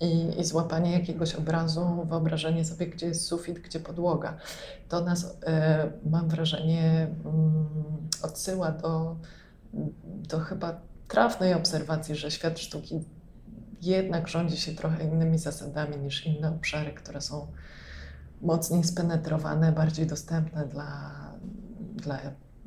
i, 0.00 0.40
i 0.40 0.44
złapanie 0.44 0.92
jakiegoś 0.92 1.34
obrazu, 1.34 2.06
wyobrażenie 2.08 2.64
sobie, 2.64 2.86
gdzie 2.86 3.06
jest 3.06 3.26
sufit, 3.26 3.58
gdzie 3.58 3.80
podłoga. 3.80 4.36
To 4.88 5.00
nas, 5.00 5.36
e, 5.46 5.90
mam 6.10 6.28
wrażenie, 6.28 7.06
mm, 7.24 7.66
odsyła 8.22 8.70
do, 8.70 9.16
do 10.04 10.38
chyba 10.38 10.80
trafnej 11.14 11.54
obserwacji, 11.54 12.14
że 12.14 12.30
świat 12.30 12.58
sztuki 12.58 13.04
jednak 13.82 14.28
rządzi 14.28 14.56
się 14.56 14.72
trochę 14.72 15.04
innymi 15.04 15.38
zasadami 15.38 15.96
niż 15.96 16.26
inne 16.26 16.48
obszary, 16.48 16.92
które 16.92 17.20
są 17.20 17.46
mocniej 18.42 18.84
spenetrowane, 18.84 19.72
bardziej 19.72 20.06
dostępne 20.06 20.66
dla, 20.66 21.10
dla 21.94 22.18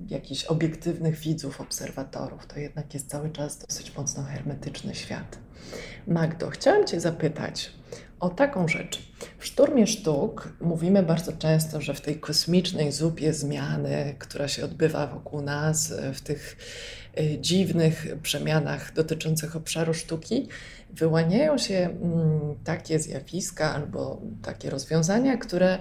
jakichś 0.08 0.46
obiektywnych 0.46 1.16
widzów, 1.16 1.62
obserwatorów. 1.62 2.48
To 2.48 2.60
jednak 2.60 2.94
jest 2.94 3.10
cały 3.10 3.30
czas 3.30 3.58
dosyć 3.58 3.98
mocno 3.98 4.24
hermetyczny 4.24 4.96
świat. 4.96 5.38
Magdo, 6.08 6.50
chciałam 6.50 6.88
Cię 6.88 7.00
zapytać 7.00 7.72
o 8.20 8.30
taką 8.30 8.68
rzecz. 8.68 9.12
W 9.38 9.46
szturmie 9.46 9.88
sztuk 9.88 10.54
mówimy 10.62 11.04
bardzo 11.04 11.34
często, 11.34 11.82
że 11.82 11.94
w 11.94 12.02
tej 12.02 12.20
kosmicznej 12.20 12.92
zupie 12.92 13.34
zmiany, 13.34 14.16
która 14.20 14.48
się 14.48 14.66
odbywa 14.66 15.08
wokół 15.08 15.42
nas, 15.42 15.94
w 16.14 16.22
tych 16.22 16.58
dziwnych 17.40 18.08
przemianach 18.22 18.94
dotyczących 18.94 19.56
obszaru 19.56 19.94
sztuki, 19.94 20.48
wyłaniają 20.94 21.58
się 21.58 21.76
mm, 21.76 22.56
takie 22.64 23.00
zjawiska 23.00 23.76
albo 23.76 24.22
takie 24.42 24.70
rozwiązania, 24.70 25.38
które 25.38 25.78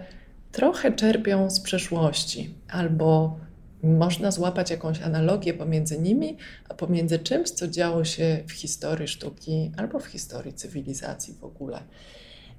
trochę 0.53 0.93
czerpią 0.93 1.51
z 1.51 1.61
przeszłości, 1.61 2.55
albo 2.69 3.39
można 3.83 4.31
złapać 4.31 4.71
jakąś 4.71 5.03
analogię 5.03 5.55
pomiędzy 5.55 5.99
nimi, 5.99 6.37
a 6.69 6.75
pomiędzy 6.75 7.19
czymś, 7.19 7.51
co 7.51 7.69
działo 7.69 8.05
się 8.05 8.43
w 8.49 8.53
historii 8.53 9.09
sztuki 9.09 9.73
albo 9.77 10.01
w 10.01 10.07
historii 10.07 10.53
cywilizacji 10.53 11.35
w 11.35 11.45
ogóle. 11.45 11.83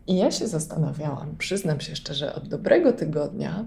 I 0.07 0.17
ja 0.17 0.31
się 0.31 0.47
zastanawiałam, 0.47 1.35
przyznam 1.37 1.81
się 1.81 1.95
szczerze, 1.95 2.35
od 2.35 2.47
dobrego 2.47 2.93
tygodnia, 2.93 3.65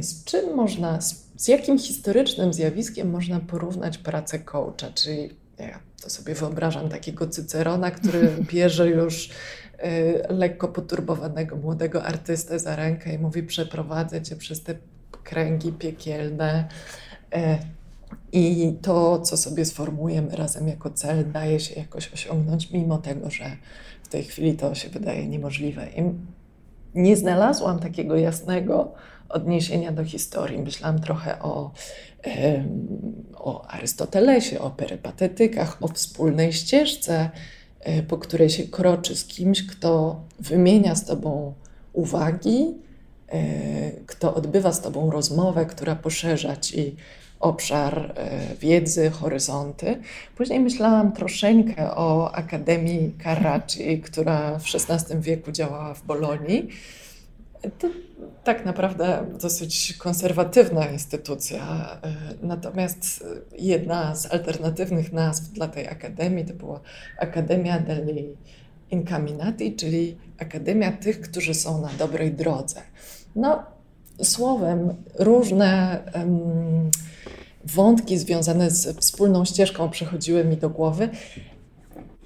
z 0.00 0.24
czym 0.24 0.54
można, 0.54 1.00
z 1.36 1.48
jakim 1.48 1.78
historycznym 1.78 2.52
zjawiskiem 2.52 3.10
można 3.10 3.40
porównać 3.40 3.98
pracę 3.98 4.38
coacha? 4.38 4.92
Czyli 4.94 5.30
ja 5.58 5.78
to 6.02 6.10
sobie 6.10 6.34
wyobrażam 6.34 6.88
takiego 6.88 7.28
Cycerona, 7.28 7.90
który 7.90 8.30
bierze 8.52 8.88
już 8.88 9.30
e, 9.78 10.32
lekko 10.32 10.68
poturbowanego 10.68 11.56
młodego 11.56 12.04
artystę 12.04 12.58
za 12.58 12.76
rękę 12.76 13.14
i 13.14 13.18
mówi: 13.18 13.42
Przeprowadzę 13.42 14.22
cię 14.22 14.36
przez 14.36 14.62
te 14.62 14.74
kręgi 15.24 15.72
piekielne. 15.72 16.68
E, 17.32 17.58
i 18.32 18.74
to, 18.82 19.20
co 19.20 19.36
sobie 19.36 19.64
sformułujemy 19.64 20.36
razem 20.36 20.68
jako 20.68 20.90
cel, 20.90 21.32
daje 21.32 21.60
się 21.60 21.80
jakoś 21.80 22.12
osiągnąć, 22.12 22.70
mimo 22.70 22.98
tego, 22.98 23.30
że 23.30 23.56
w 24.02 24.08
tej 24.08 24.24
chwili 24.24 24.54
to 24.54 24.74
się 24.74 24.88
wydaje 24.88 25.26
niemożliwe. 25.26 25.86
I 25.90 26.02
nie 26.96 27.16
znalazłam 27.16 27.78
takiego 27.78 28.16
jasnego 28.16 28.92
odniesienia 29.28 29.92
do 29.92 30.04
historii. 30.04 30.58
Myślałam 30.58 30.98
trochę 30.98 31.42
o, 31.42 31.70
o 33.34 33.66
Arystotelesie, 33.66 34.60
o 34.60 34.70
perypatetykach, 34.70 35.76
o 35.80 35.88
wspólnej 35.88 36.52
ścieżce, 36.52 37.30
e, 37.80 38.02
po 38.02 38.18
której 38.18 38.50
się 38.50 38.64
kroczy 38.64 39.16
z 39.16 39.24
kimś, 39.24 39.66
kto 39.66 40.20
wymienia 40.40 40.94
z 40.94 41.04
tobą 41.04 41.54
uwagi, 41.92 42.74
e, 43.28 43.90
kto 44.06 44.34
odbywa 44.34 44.72
z 44.72 44.80
tobą 44.80 45.10
rozmowę, 45.10 45.66
która 45.66 45.96
poszerza 45.96 46.56
ci 46.56 46.96
obszar 47.40 48.12
e, 48.16 48.56
wiedzy, 48.60 49.10
horyzonty. 49.10 50.00
Później 50.36 50.60
myślałam 50.60 51.12
troszeczkę 51.12 51.96
o 51.96 52.34
Akademii 52.34 53.14
Carracci, 53.24 54.00
która 54.00 54.58
w 54.58 54.64
XVI 54.74 55.20
wieku 55.20 55.52
działała 55.52 55.94
w 55.94 56.04
Bolonii. 56.04 56.68
To 57.78 57.88
tak 58.44 58.64
naprawdę 58.64 59.26
dosyć 59.40 59.96
konserwatywna 59.98 60.86
instytucja. 60.86 61.62
E, 62.02 62.12
natomiast 62.42 63.24
jedna 63.58 64.14
z 64.14 64.32
alternatywnych 64.32 65.12
nazw 65.12 65.52
dla 65.52 65.68
tej 65.68 65.88
akademii 65.88 66.44
to 66.44 66.54
była 66.54 66.80
Akademia 67.18 67.78
degli 67.78 68.36
Incaminati, 68.90 69.76
czyli 69.76 70.16
Akademia 70.38 70.92
tych, 70.92 71.20
którzy 71.20 71.54
są 71.54 71.80
na 71.80 71.88
dobrej 71.98 72.32
drodze. 72.32 72.82
No, 73.36 73.62
słowem, 74.22 74.94
różne 75.18 76.02
um, 76.14 76.90
wątki 77.66 78.18
związane 78.18 78.70
z 78.70 78.98
wspólną 79.00 79.44
ścieżką 79.44 79.90
przychodziły 79.90 80.44
mi 80.44 80.56
do 80.56 80.70
głowy. 80.70 81.08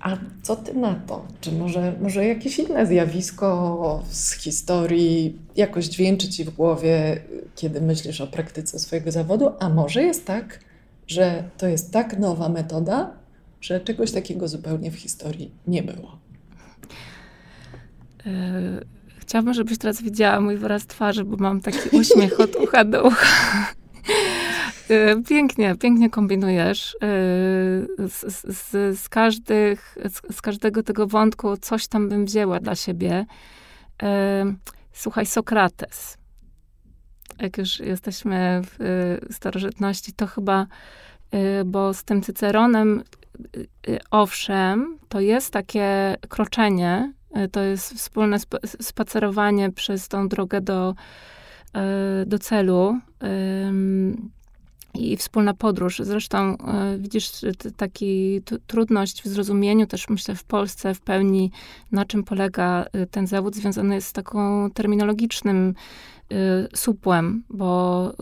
A 0.00 0.16
co 0.42 0.56
ty 0.56 0.74
na 0.74 0.94
to? 0.94 1.26
Czy 1.40 1.52
może, 1.52 1.94
może 2.00 2.26
jakieś 2.26 2.58
inne 2.58 2.86
zjawisko 2.86 4.02
z 4.10 4.32
historii 4.32 5.38
jakoś 5.56 5.86
dźwięczy 5.86 6.28
ci 6.28 6.44
w 6.44 6.50
głowie, 6.50 7.22
kiedy 7.56 7.80
myślisz 7.80 8.20
o 8.20 8.26
praktyce 8.26 8.78
swojego 8.78 9.12
zawodu? 9.12 9.50
A 9.58 9.68
może 9.68 10.02
jest 10.02 10.26
tak, 10.26 10.60
że 11.06 11.44
to 11.58 11.66
jest 11.66 11.92
tak 11.92 12.18
nowa 12.18 12.48
metoda, 12.48 13.10
że 13.60 13.80
czegoś 13.80 14.12
takiego 14.12 14.48
zupełnie 14.48 14.90
w 14.90 14.96
historii 14.96 15.50
nie 15.66 15.82
było? 15.82 16.18
Yy, 18.26 18.32
chciałabym, 19.18 19.54
żebyś 19.54 19.78
teraz 19.78 20.02
widziała 20.02 20.40
mój 20.40 20.56
wyraz 20.56 20.86
twarzy, 20.86 21.24
bo 21.24 21.36
mam 21.36 21.60
taki 21.60 21.96
uśmiech 21.96 22.40
od 22.40 22.56
ucha 22.56 22.84
do 22.84 23.02
ucha. 23.02 23.26
Y, 24.90 25.22
pięknie, 25.28 25.74
pięknie 25.76 26.10
kombinujesz. 26.10 26.94
Y, 26.94 26.98
z, 28.08 28.44
z, 28.44 28.98
z, 29.00 29.08
każdych, 29.08 29.98
z, 30.32 30.42
każdego 30.42 30.82
tego 30.82 31.06
wątku 31.06 31.56
coś 31.56 31.88
tam 31.88 32.08
bym 32.08 32.24
wzięła 32.24 32.60
dla 32.60 32.74
siebie. 32.74 33.26
Y, 34.02 34.06
słuchaj, 34.92 35.26
Sokrates. 35.26 36.16
Jak 37.38 37.58
już 37.58 37.80
jesteśmy 37.80 38.62
w 38.64 39.18
starożytności, 39.30 40.12
to 40.12 40.26
chyba, 40.26 40.66
bo 41.64 41.94
z 41.94 42.04
tym 42.04 42.22
Cyceronem, 42.22 43.02
owszem, 44.10 44.98
to 45.08 45.20
jest 45.20 45.52
takie 45.52 46.16
kroczenie, 46.28 47.12
to 47.52 47.62
jest 47.62 47.94
wspólne 47.94 48.36
spacerowanie 48.80 49.72
przez 49.72 50.08
tą 50.08 50.28
drogę 50.28 50.60
do, 50.60 50.94
do 52.26 52.38
celu 52.38 52.98
i 54.94 55.16
wspólna 55.16 55.54
podróż. 55.54 56.00
Zresztą 56.04 56.54
y, 56.54 56.98
widzisz 56.98 57.30
taki 57.76 58.40
trudność 58.66 59.22
w 59.22 59.28
zrozumieniu 59.28 59.86
też 59.86 60.08
myślę 60.08 60.34
w 60.34 60.44
Polsce 60.44 60.94
w 60.94 61.00
pełni, 61.00 61.50
na 61.92 62.04
czym 62.04 62.24
polega 62.24 62.84
y, 62.96 63.06
ten 63.06 63.26
zawód 63.26 63.56
związany 63.56 63.94
jest 63.94 64.08
z 64.08 64.12
taką 64.12 64.70
terminologicznym 64.70 65.74
y, 66.32 66.36
supłem, 66.74 67.42
bo 67.50 68.12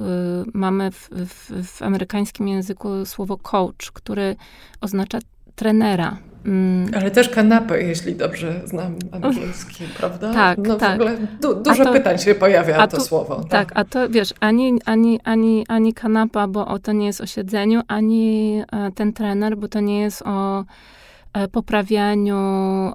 mamy 0.55 0.91
w, 0.91 1.09
w, 1.11 1.67
w 1.67 1.83
amerykańskim 1.83 2.49
języku 2.49 2.89
słowo 3.05 3.37
coach, 3.37 3.91
który 3.93 4.37
oznacza 4.81 5.19
trenera. 5.55 6.19
Mm. 6.45 6.91
Ale 6.95 7.11
też 7.11 7.29
kanapę, 7.29 7.83
jeśli 7.83 8.15
dobrze 8.15 8.61
znam 8.65 8.95
angielski, 9.13 9.85
prawda? 9.97 10.35
Tak, 10.35 10.59
no 10.59 10.75
tak. 10.75 10.99
W 10.99 11.01
ogóle 11.01 11.17
du 11.41 11.55
dużo 11.55 11.85
to, 11.85 11.93
pytań 11.93 12.19
się 12.19 12.35
pojawia 12.35 12.87
to 12.87 12.97
tu, 12.97 13.03
słowo. 13.03 13.37
Tak. 13.37 13.49
tak, 13.51 13.73
a 13.75 13.85
to 13.85 14.09
wiesz, 14.09 14.35
ani, 14.41 14.79
ani, 14.85 15.21
ani, 15.25 15.65
ani 15.69 15.95
kanapa, 15.95 16.49
bo 16.49 16.79
to 16.79 16.93
nie 16.93 17.07
jest 17.07 17.21
o 17.21 17.27
siedzeniu, 17.27 17.81
ani 17.89 18.63
e, 18.73 18.93
ten 18.93 19.13
trener, 19.13 19.57
bo 19.57 19.69
to 19.69 19.81
nie 19.81 20.01
jest 20.01 20.23
o 20.23 20.65
e, 21.33 21.49
poprawianiu. 21.49 22.37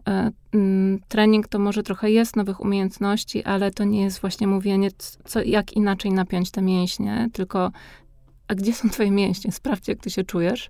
E, 0.08 0.32
mm, 0.54 1.00
trening 1.08 1.48
to 1.48 1.60
może 1.60 1.84
trochę 1.84 2.12
jest 2.12 2.36
nowych 2.36 2.62
umiejętności, 2.62 3.44
ale 3.44 3.72
to 3.72 3.84
nie 3.84 4.02
jest 4.02 4.20
właśnie 4.20 4.48
mówienie, 4.48 4.90
co, 5.26 5.42
jak 5.42 5.74
inaczej 5.74 6.12
napiąć 6.12 6.52
te 6.52 6.62
mięśnie, 6.62 7.30
tylko 7.34 7.72
a 8.48 8.56
gdzie 8.56 8.74
są 8.74 8.90
twoje 8.90 9.12
mięśnie? 9.12 9.52
Sprawdź, 9.52 9.88
jak 9.88 10.00
ty 10.00 10.10
się 10.10 10.24
czujesz. 10.24 10.70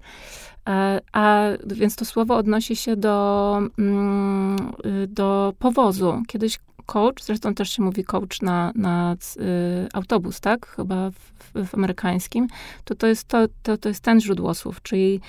E, 0.69 1.01
a 1.11 1.43
więc 1.65 1.95
to 1.95 2.05
słowo 2.05 2.35
odnosi 2.35 2.75
się 2.75 2.95
do, 2.95 3.57
mm, 3.77 4.73
do 5.07 5.53
powozu. 5.59 6.21
Kiedyś 6.27 6.59
coach, 6.85 7.23
zresztą 7.23 7.53
też 7.53 7.69
się 7.69 7.83
mówi 7.83 8.03
coach 8.03 8.41
na, 8.41 8.71
na 8.75 9.15
y, 9.37 9.87
autobus, 9.93 10.39
tak? 10.39 10.67
Chyba 10.67 11.11
w, 11.11 11.67
w, 11.67 11.75
amerykańskim. 11.75 12.47
To, 12.83 12.95
to, 12.95 13.07
jest, 13.07 13.27
to, 13.27 13.47
to, 13.63 13.77
to 13.77 13.89
jest 13.89 14.03
ten 14.03 14.21
źródło 14.21 14.53
słów, 14.53 14.81
czyli 14.81 15.19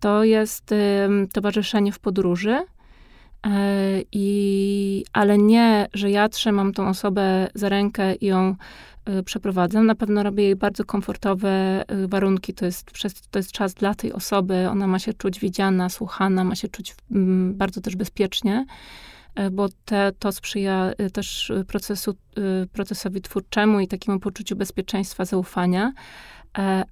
to 0.00 0.24
jest 0.24 0.72
y, 0.72 0.76
towarzyszenie 1.32 1.92
w 1.92 1.98
podróży, 1.98 2.58
y, 2.58 2.66
i, 4.12 5.04
ale 5.12 5.38
nie, 5.38 5.86
że 5.94 6.10
ja 6.10 6.28
trzymam 6.28 6.72
tą 6.72 6.88
osobę 6.88 7.48
za 7.54 7.68
rękę 7.68 8.14
i 8.14 8.26
ją 8.26 8.56
Y, 9.08 9.22
przeprowadzę. 9.22 9.82
Na 9.82 9.94
pewno 9.94 10.22
robię 10.22 10.44
jej 10.44 10.56
bardzo 10.56 10.84
komfortowe 10.84 11.84
y, 12.04 12.08
warunki. 12.08 12.54
To 12.54 12.64
jest, 12.64 12.90
to 13.30 13.38
jest 13.38 13.52
czas 13.52 13.74
dla 13.74 13.94
tej 13.94 14.12
osoby. 14.12 14.68
Ona 14.70 14.86
ma 14.86 14.98
się 14.98 15.12
czuć 15.12 15.40
widziana, 15.40 15.88
słuchana, 15.88 16.44
ma 16.44 16.54
się 16.54 16.68
czuć 16.68 16.94
mm, 17.10 17.54
bardzo 17.54 17.80
też 17.80 17.96
bezpiecznie, 17.96 18.66
bo 19.52 19.68
te, 19.84 20.12
to 20.18 20.32
sprzyja 20.32 20.92
też 21.12 21.52
procesu, 21.66 22.14
procesowi 22.72 23.20
twórczemu 23.20 23.80
i 23.80 23.88
takiemu 23.88 24.20
poczuciu 24.20 24.56
bezpieczeństwa, 24.56 25.24
zaufania. 25.24 25.92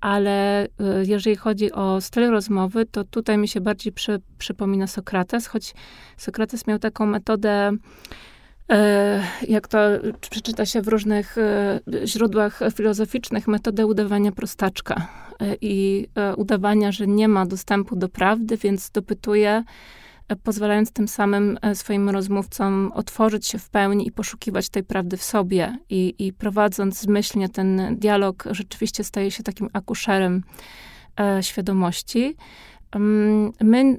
Ale 0.01 0.69
jeżeli 1.03 1.37
chodzi 1.37 1.73
o 1.73 2.01
styl 2.01 2.31
rozmowy, 2.31 2.87
to 2.87 3.05
tutaj 3.05 3.39
mi 3.39 3.49
się 3.49 3.61
bardziej 3.61 3.93
przy, 3.93 4.21
przypomina 4.39 4.87
Sokrates, 4.87 5.47
choć 5.47 5.75
Sokrates 6.17 6.67
miał 6.67 6.79
taką 6.79 7.07
metodę 7.07 7.77
E, 8.73 9.23
jak 9.49 9.69
to 9.69 9.79
przeczyta 10.31 10.67
się 10.67 10.83
w 10.83 10.89
różnych 10.89 11.39
e, 11.39 11.81
źródłach 12.05 12.61
filozoficznych, 12.75 13.49
metodę 13.49 13.87
udawania 13.87 14.33
prostaczka 14.33 15.09
e, 15.41 15.57
i 15.61 16.07
udawania, 16.37 16.93
że 16.93 17.07
nie 17.07 17.29
ma 17.29 17.47
dostępu 17.47 17.97
do 17.97 18.09
prawdy, 18.09 18.57
więc 18.57 18.91
dopytuje, 18.91 19.65
pozwalając 20.43 20.93
tym 20.93 21.09
samym 21.09 21.59
swoim 21.75 22.11
rozmówcom 22.11 22.93
otworzyć 22.95 23.47
się 23.47 23.59
w 23.59 23.71
pełni 23.71 24.07
i 24.07 24.13
poszukiwać 24.13 24.69
tej 24.69 24.85
prawdy 24.85 25.17
w 25.17 25.23
sobie. 25.23 25.79
I, 25.91 26.15
i 26.19 26.33
prowadząc 26.33 27.01
zmyślnie 27.01 27.49
ten 27.49 27.97
dialog, 27.99 28.45
rzeczywiście 28.51 29.05
staje 29.05 29.31
się 29.31 29.43
takim 29.43 29.69
akuszerem 29.73 30.43
świadomości. 31.41 32.37
Mm, 32.93 33.53
my, 33.61 33.97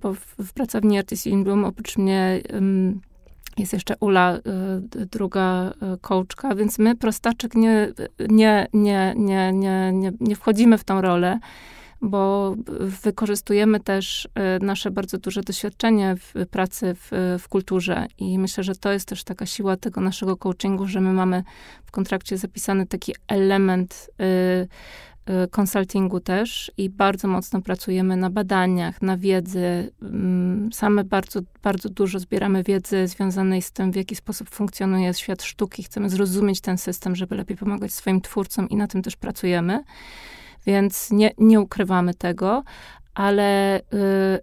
bo 0.00 0.14
w 0.38 0.52
pracowni 0.54 0.98
Artist 0.98 1.26
in 1.26 1.44
Bloom, 1.44 1.64
oprócz 1.64 1.96
mnie 1.96 2.42
jest 3.58 3.72
jeszcze 3.72 3.94
Ula, 4.00 4.38
druga 5.10 5.72
kołczka, 6.00 6.52
y, 6.52 6.56
więc 6.56 6.78
my, 6.78 6.96
prostaczek, 6.96 7.54
nie, 7.54 7.92
nie, 8.28 8.66
nie, 8.72 9.14
nie, 9.16 9.52
nie, 9.52 9.92
nie, 9.92 10.12
nie 10.20 10.36
wchodzimy 10.36 10.78
w 10.78 10.84
tą 10.84 11.00
rolę, 11.00 11.38
bo 12.02 12.54
wykorzystujemy 12.80 13.80
też 13.80 14.24
y, 14.24 14.64
nasze 14.64 14.90
bardzo 14.90 15.18
duże 15.18 15.40
doświadczenie 15.40 16.16
w 16.16 16.46
pracy 16.46 16.94
w, 16.94 17.36
w 17.38 17.48
kulturze 17.48 18.06
i 18.18 18.38
myślę, 18.38 18.64
że 18.64 18.74
to 18.74 18.92
jest 18.92 19.08
też 19.08 19.24
taka 19.24 19.46
siła 19.46 19.76
tego 19.76 20.00
naszego 20.00 20.36
coachingu, 20.36 20.86
że 20.86 21.00
my 21.00 21.12
mamy 21.12 21.42
w 21.84 21.90
kontrakcie 21.90 22.38
zapisany 22.38 22.86
taki 22.86 23.14
element 23.28 24.10
Y, 25.30 25.48
konsultingu 25.48 26.20
też 26.20 26.72
i 26.76 26.90
bardzo 26.90 27.28
mocno 27.28 27.62
pracujemy 27.62 28.16
na 28.16 28.30
badaniach, 28.30 29.02
na 29.02 29.16
wiedzy. 29.16 29.92
Mm, 30.02 30.72
same 30.72 31.04
bardzo, 31.04 31.40
bardzo 31.62 31.88
dużo 31.88 32.18
zbieramy 32.18 32.62
wiedzy 32.62 33.08
związanej 33.08 33.62
z 33.62 33.72
tym, 33.72 33.92
w 33.92 33.96
jaki 33.96 34.16
sposób 34.16 34.50
funkcjonuje 34.50 35.14
świat 35.14 35.42
sztuki. 35.42 35.82
Chcemy 35.82 36.10
zrozumieć 36.10 36.60
ten 36.60 36.78
system, 36.78 37.16
żeby 37.16 37.34
lepiej 37.34 37.56
pomagać 37.56 37.92
swoim 37.92 38.20
twórcom 38.20 38.68
i 38.68 38.76
na 38.76 38.86
tym 38.86 39.02
też 39.02 39.16
pracujemy. 39.16 39.84
Więc 40.66 41.10
nie, 41.10 41.30
nie 41.38 41.60
ukrywamy 41.60 42.14
tego, 42.14 42.62
ale 43.14 43.80
y, 43.80 43.82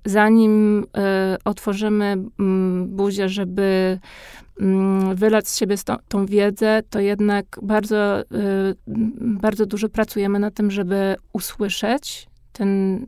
zanim 0.05 0.83
y, 0.83 0.85
otworzymy 1.45 2.17
mm, 2.39 2.87
buzię, 2.87 3.29
żeby 3.29 3.99
mm, 4.61 5.15
wylać 5.15 5.47
z 5.47 5.57
siebie 5.57 5.77
tą, 5.77 5.95
tą 6.07 6.25
wiedzę, 6.25 6.81
to 6.89 6.99
jednak 6.99 7.59
bardzo, 7.61 8.21
y, 8.21 8.25
bardzo 9.17 9.65
dużo 9.65 9.89
pracujemy 9.89 10.39
na 10.39 10.51
tym, 10.51 10.71
żeby 10.71 11.15
usłyszeć 11.33 12.28
ten, 12.51 13.05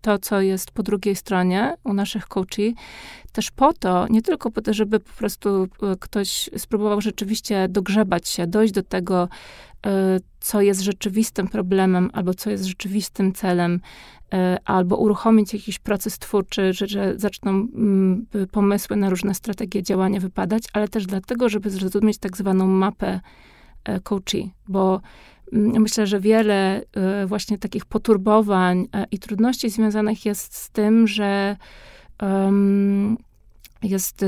to, 0.00 0.18
co 0.18 0.40
jest 0.40 0.70
po 0.70 0.82
drugiej 0.82 1.16
stronie 1.16 1.74
u 1.84 1.92
naszych 1.92 2.28
coachi, 2.28 2.74
też 3.32 3.50
po 3.50 3.72
to, 3.72 4.06
nie 4.08 4.22
tylko 4.22 4.50
po 4.50 4.62
to, 4.62 4.74
żeby 4.74 5.00
po 5.00 5.12
prostu 5.12 5.68
ktoś 6.00 6.50
spróbował 6.56 7.00
rzeczywiście 7.00 7.68
dogrzebać 7.68 8.28
się, 8.28 8.46
dojść 8.46 8.72
do 8.72 8.82
tego, 8.82 9.28
co 10.40 10.60
jest 10.60 10.80
rzeczywistym 10.80 11.48
problemem, 11.48 12.10
albo 12.12 12.34
co 12.34 12.50
jest 12.50 12.64
rzeczywistym 12.64 13.32
celem, 13.32 13.80
albo 14.64 14.96
uruchomić 14.96 15.54
jakiś 15.54 15.78
proces 15.78 16.18
twórczy, 16.18 16.72
że, 16.72 16.86
że 16.86 17.18
zaczną 17.18 17.50
mm, 17.50 18.26
pomysły 18.52 18.96
na 18.96 19.10
różne 19.10 19.34
strategie 19.34 19.82
działania 19.82 20.20
wypadać, 20.20 20.62
ale 20.72 20.88
też 20.88 21.06
dlatego, 21.06 21.48
żeby 21.48 21.70
zrozumieć 21.70 22.18
tak 22.18 22.36
zwaną 22.36 22.66
mapę 22.66 23.20
coachi, 24.02 24.52
bo 24.68 25.00
myślę, 25.52 26.06
że 26.06 26.20
wiele 26.20 26.82
e, 26.92 27.26
właśnie 27.26 27.58
takich 27.58 27.84
poturbowań 27.84 28.88
i 29.10 29.18
trudności 29.18 29.70
związanych 29.70 30.26
jest 30.26 30.56
z 30.56 30.70
tym, 30.70 31.06
że 31.06 31.56
jest 33.82 34.24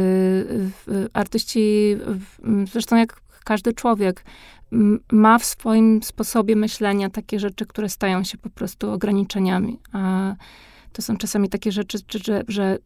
artyści, 1.13 1.97
zresztą 2.73 2.97
jak 2.97 3.21
każdy 3.45 3.73
człowiek, 3.73 4.25
ma 5.13 5.39
w 5.39 5.45
swoim 5.45 6.03
sposobie 6.03 6.57
myślenia 6.57 7.11
takie 7.11 7.41
rzeczy, 7.41 7.67
które 7.67 7.89
stają 7.89 8.25
się 8.25 8.39
po 8.39 8.51
prostu 8.51 8.91
ograniczeniami. 8.91 9.79
A 9.93 10.35
to 10.93 11.03
są 11.03 11.17
czasami 11.17 11.49
takie 11.49 11.73
rzeczy, 11.73 11.99
że, 12.25 12.43
że 12.49 12.79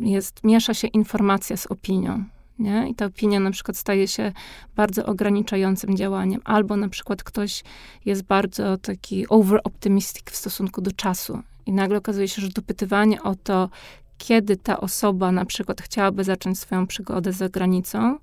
jest, 0.00 0.44
miesza 0.44 0.74
się 0.74 0.88
informacja 0.88 1.56
z 1.56 1.66
opinią. 1.66 2.24
Nie? 2.60 2.88
I 2.88 2.94
ta 2.94 3.04
opinia 3.04 3.40
na 3.40 3.50
przykład 3.50 3.76
staje 3.76 4.08
się 4.08 4.32
bardzo 4.76 5.06
ograniczającym 5.06 5.96
działaniem. 5.96 6.40
Albo 6.44 6.76
na 6.76 6.88
przykład 6.88 7.22
ktoś 7.22 7.62
jest 8.04 8.22
bardzo 8.22 8.78
taki 8.78 9.28
over-optimistic 9.28 10.30
w 10.30 10.36
stosunku 10.36 10.80
do 10.80 10.92
czasu. 10.92 11.42
I 11.66 11.72
nagle 11.72 11.98
okazuje 11.98 12.28
się, 12.28 12.42
że 12.42 12.48
dopytywanie 12.48 13.22
o 13.22 13.34
to, 13.34 13.70
kiedy 14.18 14.56
ta 14.56 14.80
osoba 14.80 15.32
na 15.32 15.44
przykład 15.44 15.82
chciałaby 15.82 16.24
zacząć 16.24 16.58
swoją 16.58 16.86
przygodę 16.86 17.32
za 17.32 17.48
granicą, 17.48 18.18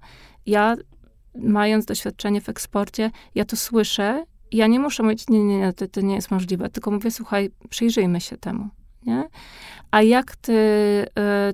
ja 0.46 0.76
mając 1.36 1.86
doświadczenie 1.86 2.42
w 2.42 2.50
eksporcie, 2.50 3.12
ja 3.36 3.46
to 3.46 3.56
słyszę 3.56 4.26
ja 4.52 4.68
nie 4.68 4.80
muszę 4.80 5.04
mówić, 5.04 5.30
nie, 5.30 5.44
nie, 5.44 5.58
nie, 5.58 5.74
to, 5.74 5.88
to 5.88 6.02
nie 6.02 6.16
jest 6.16 6.32
możliwe, 6.32 6.70
tylko 6.70 6.92
mówię, 6.92 7.12
słuchaj, 7.12 7.50
przyjrzyjmy 7.70 8.22
się 8.22 8.38
temu, 8.38 8.70
nie? 9.08 9.28
A 9.92 10.02
jak 10.02 10.36
ty, 10.36 10.54
y, 10.54 11.08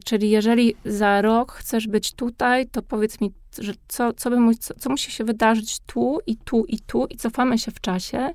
czyli 0.06 0.30
jeżeli 0.30 0.76
za 0.86 1.22
rok 1.22 1.52
chcesz 1.52 1.88
być 1.88 2.14
tutaj, 2.14 2.68
to 2.68 2.82
powiedz 2.82 3.22
mi, 3.22 3.32
że 3.60 3.74
co, 3.88 4.14
co, 4.14 4.30
by 4.30 4.56
co, 4.56 4.74
co 4.74 4.90
musi 4.90 5.12
się 5.12 5.24
wydarzyć 5.24 5.80
tu 5.86 6.20
i 6.28 6.38
tu 6.38 6.66
i 6.66 6.80
tu 6.80 7.06
i 7.06 7.18
cofamy 7.18 7.58
się 7.58 7.72
w 7.72 7.82
czasie 7.82 8.34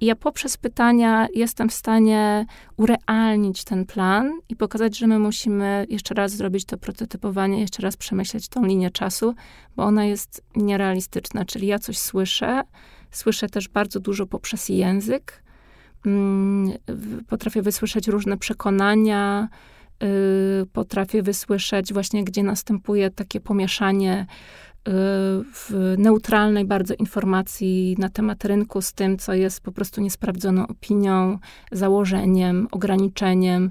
i 0.00 0.06
ja 0.06 0.16
poprzez 0.16 0.56
pytania 0.56 1.28
jestem 1.34 1.68
w 1.68 1.74
stanie 1.74 2.46
urealnić 2.76 3.64
ten 3.64 3.86
plan 3.86 4.32
i 4.48 4.56
pokazać, 4.56 4.98
że 4.98 5.06
my 5.06 5.18
musimy 5.18 5.86
jeszcze 5.88 6.14
raz 6.14 6.32
zrobić 6.32 6.64
to 6.64 6.78
prototypowanie, 6.78 7.60
jeszcze 7.60 7.82
raz 7.82 7.96
przemyśleć 7.96 8.48
tą 8.48 8.64
linię 8.64 8.90
czasu, 8.90 9.34
bo 9.76 9.84
ona 9.84 10.04
jest 10.04 10.44
nierealistyczna. 10.56 11.44
Czyli 11.44 11.66
ja 11.66 11.78
coś 11.78 11.98
słyszę, 11.98 12.62
słyszę 13.10 13.48
też 13.48 13.68
bardzo 13.68 14.00
dużo 14.00 14.26
poprzez 14.26 14.68
język, 14.68 15.42
potrafię 17.26 17.62
wysłyszeć 17.62 18.08
różne 18.08 18.36
przekonania, 18.36 19.48
y, 20.62 20.66
potrafię 20.72 21.22
wysłyszeć 21.22 21.92
właśnie, 21.92 22.24
gdzie 22.24 22.42
następuje 22.42 23.10
takie 23.10 23.40
pomieszanie 23.40 24.26
w 25.54 25.94
neutralnej 25.98 26.64
bardzo 26.64 26.94
informacji 26.94 27.96
na 27.98 28.08
temat 28.08 28.44
rynku 28.44 28.82
z 28.82 28.92
tym, 28.92 29.18
co 29.18 29.34
jest 29.34 29.60
po 29.60 29.72
prostu 29.72 30.00
niesprawdzoną 30.00 30.66
opinią, 30.66 31.38
założeniem, 31.72 32.68
ograniczeniem. 32.70 33.70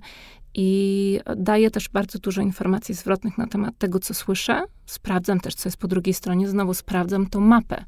I 0.54 1.20
daje 1.36 1.72
też 1.72 1.90
bardzo 1.90 2.20
dużo 2.20 2.42
informacji 2.42 2.96
zwrotnych 2.96 3.38
na 3.38 3.48
temat 3.48 3.78
tego, 3.78 4.00
co 4.00 4.14
słyszę. 4.14 4.64
Sprawdzam 4.86 5.40
też, 5.40 5.56
co 5.56 5.70
jest 5.70 5.78
po 5.78 5.88
drugiej 5.88 6.14
stronie. 6.14 6.50
Znowu 6.50 6.74
sprawdzam 6.74 7.30
tą 7.30 7.40
mapę. 7.40 7.86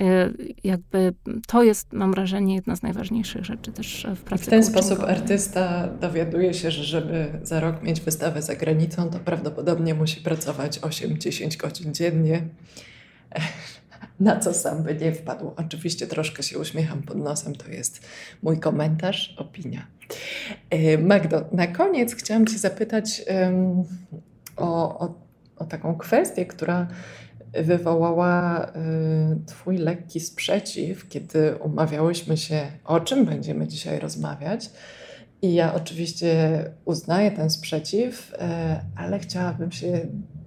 Y, 0.00 0.54
jakby 0.64 1.14
to 1.46 1.62
jest, 1.62 1.92
mam 1.92 2.12
wrażenie, 2.12 2.54
jedna 2.54 2.76
z 2.76 2.82
najważniejszych 2.82 3.44
rzeczy 3.44 3.72
też 3.72 4.06
w 4.16 4.20
pracy. 4.20 4.44
W 4.44 4.48
ten 4.48 4.64
sposób 4.64 5.00
artysta 5.00 5.88
dowiaduje 6.00 6.54
się, 6.54 6.70
że 6.70 6.84
żeby 6.84 7.40
za 7.42 7.60
rok 7.60 7.82
mieć 7.82 8.00
wystawę 8.00 8.42
za 8.42 8.56
granicą, 8.56 9.10
to 9.10 9.18
prawdopodobnie 9.18 9.94
musi 9.94 10.20
pracować 10.20 10.80
8-10 10.80 11.56
godzin 11.56 11.94
dziennie. 11.94 12.42
Na 14.20 14.40
co 14.40 14.54
sam 14.54 14.82
by 14.82 14.94
nie 14.94 15.12
wpadł. 15.12 15.52
Oczywiście 15.56 16.06
troszkę 16.06 16.42
się 16.42 16.58
uśmiecham 16.58 17.02
pod 17.02 17.16
nosem, 17.16 17.54
to 17.54 17.70
jest 17.70 18.00
mój 18.42 18.60
komentarz, 18.60 19.34
opinia. 19.38 19.86
Y, 20.74 20.98
Magdo, 20.98 21.44
na 21.52 21.66
koniec 21.66 22.14
chciałam 22.14 22.46
Cię 22.46 22.58
zapytać 22.58 23.22
um, 23.28 23.84
o, 24.56 24.98
o, 24.98 25.14
o 25.56 25.64
taką 25.64 25.94
kwestię, 25.94 26.46
która 26.46 26.86
wywołała 27.54 28.66
y, 28.66 28.70
Twój 29.46 29.76
lekki 29.76 30.20
sprzeciw, 30.20 31.08
kiedy 31.08 31.56
umawiałyśmy 31.56 32.36
się, 32.36 32.66
o 32.84 33.00
czym 33.00 33.24
będziemy 33.24 33.68
dzisiaj 33.68 33.98
rozmawiać. 33.98 34.70
I 35.42 35.54
ja 35.54 35.74
oczywiście 35.74 36.64
uznaję 36.84 37.30
ten 37.30 37.50
sprzeciw, 37.50 38.32
y, 38.32 38.36
ale 38.96 39.18
chciałabym 39.18 39.72
się 39.72 40.06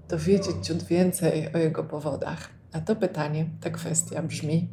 dowiedzieć 0.10 0.56
ciut 0.63 0.84
więcej 0.84 1.54
o 1.54 1.58
jego 1.58 1.84
powodach. 1.84 2.50
A 2.72 2.82
to 2.82 2.96
pytanie, 2.96 3.46
ta 3.62 3.70
kwestia 3.70 4.22
brzmi 4.22 4.70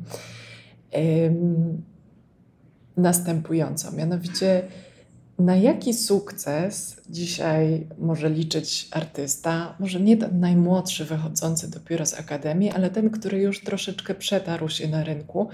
następująco. 2.96 3.92
Mianowicie, 3.92 4.62
na 5.42 5.56
jaki 5.56 5.94
sukces 5.94 6.96
dzisiaj 7.10 7.86
może 7.98 8.30
liczyć 8.30 8.88
artysta? 8.90 9.74
Może 9.80 10.00
nie 10.00 10.16
ten 10.16 10.40
najmłodszy, 10.40 11.04
wychodzący 11.04 11.70
dopiero 11.70 12.06
z 12.06 12.14
akademii, 12.14 12.70
ale 12.70 12.90
ten, 12.90 13.10
który 13.10 13.38
już 13.38 13.64
troszeczkę 13.64 14.14
przetarł 14.14 14.68
się 14.68 14.88
na 14.88 15.04
rynku. 15.04 15.48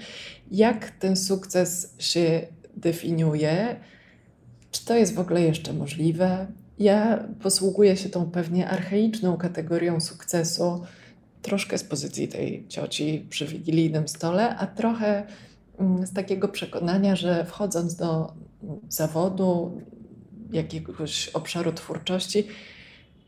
Jak 0.50 0.90
ten 0.90 1.16
sukces 1.16 1.94
się 1.98 2.46
definiuje? 2.76 3.76
Czy 4.70 4.84
to 4.84 4.96
jest 4.96 5.14
w 5.14 5.18
ogóle 5.18 5.42
jeszcze 5.42 5.72
możliwe? 5.72 6.46
Ja 6.78 7.24
posługuję 7.42 7.96
się 7.96 8.08
tą 8.08 8.30
pewnie 8.30 8.68
archaiczną 8.68 9.36
kategorią 9.36 10.00
sukcesu, 10.00 10.84
troszkę 11.42 11.78
z 11.78 11.84
pozycji 11.84 12.28
tej 12.28 12.68
cioci 12.68 13.26
przy 13.30 13.46
wigilijnym 13.46 14.08
stole, 14.08 14.56
a 14.56 14.66
trochę 14.66 15.26
z 16.04 16.12
takiego 16.12 16.48
przekonania, 16.48 17.16
że 17.16 17.44
wchodząc 17.44 17.96
do 17.96 18.32
zawodu, 18.88 19.80
jakiegoś 20.52 21.28
obszaru 21.28 21.72
twórczości, 21.72 22.44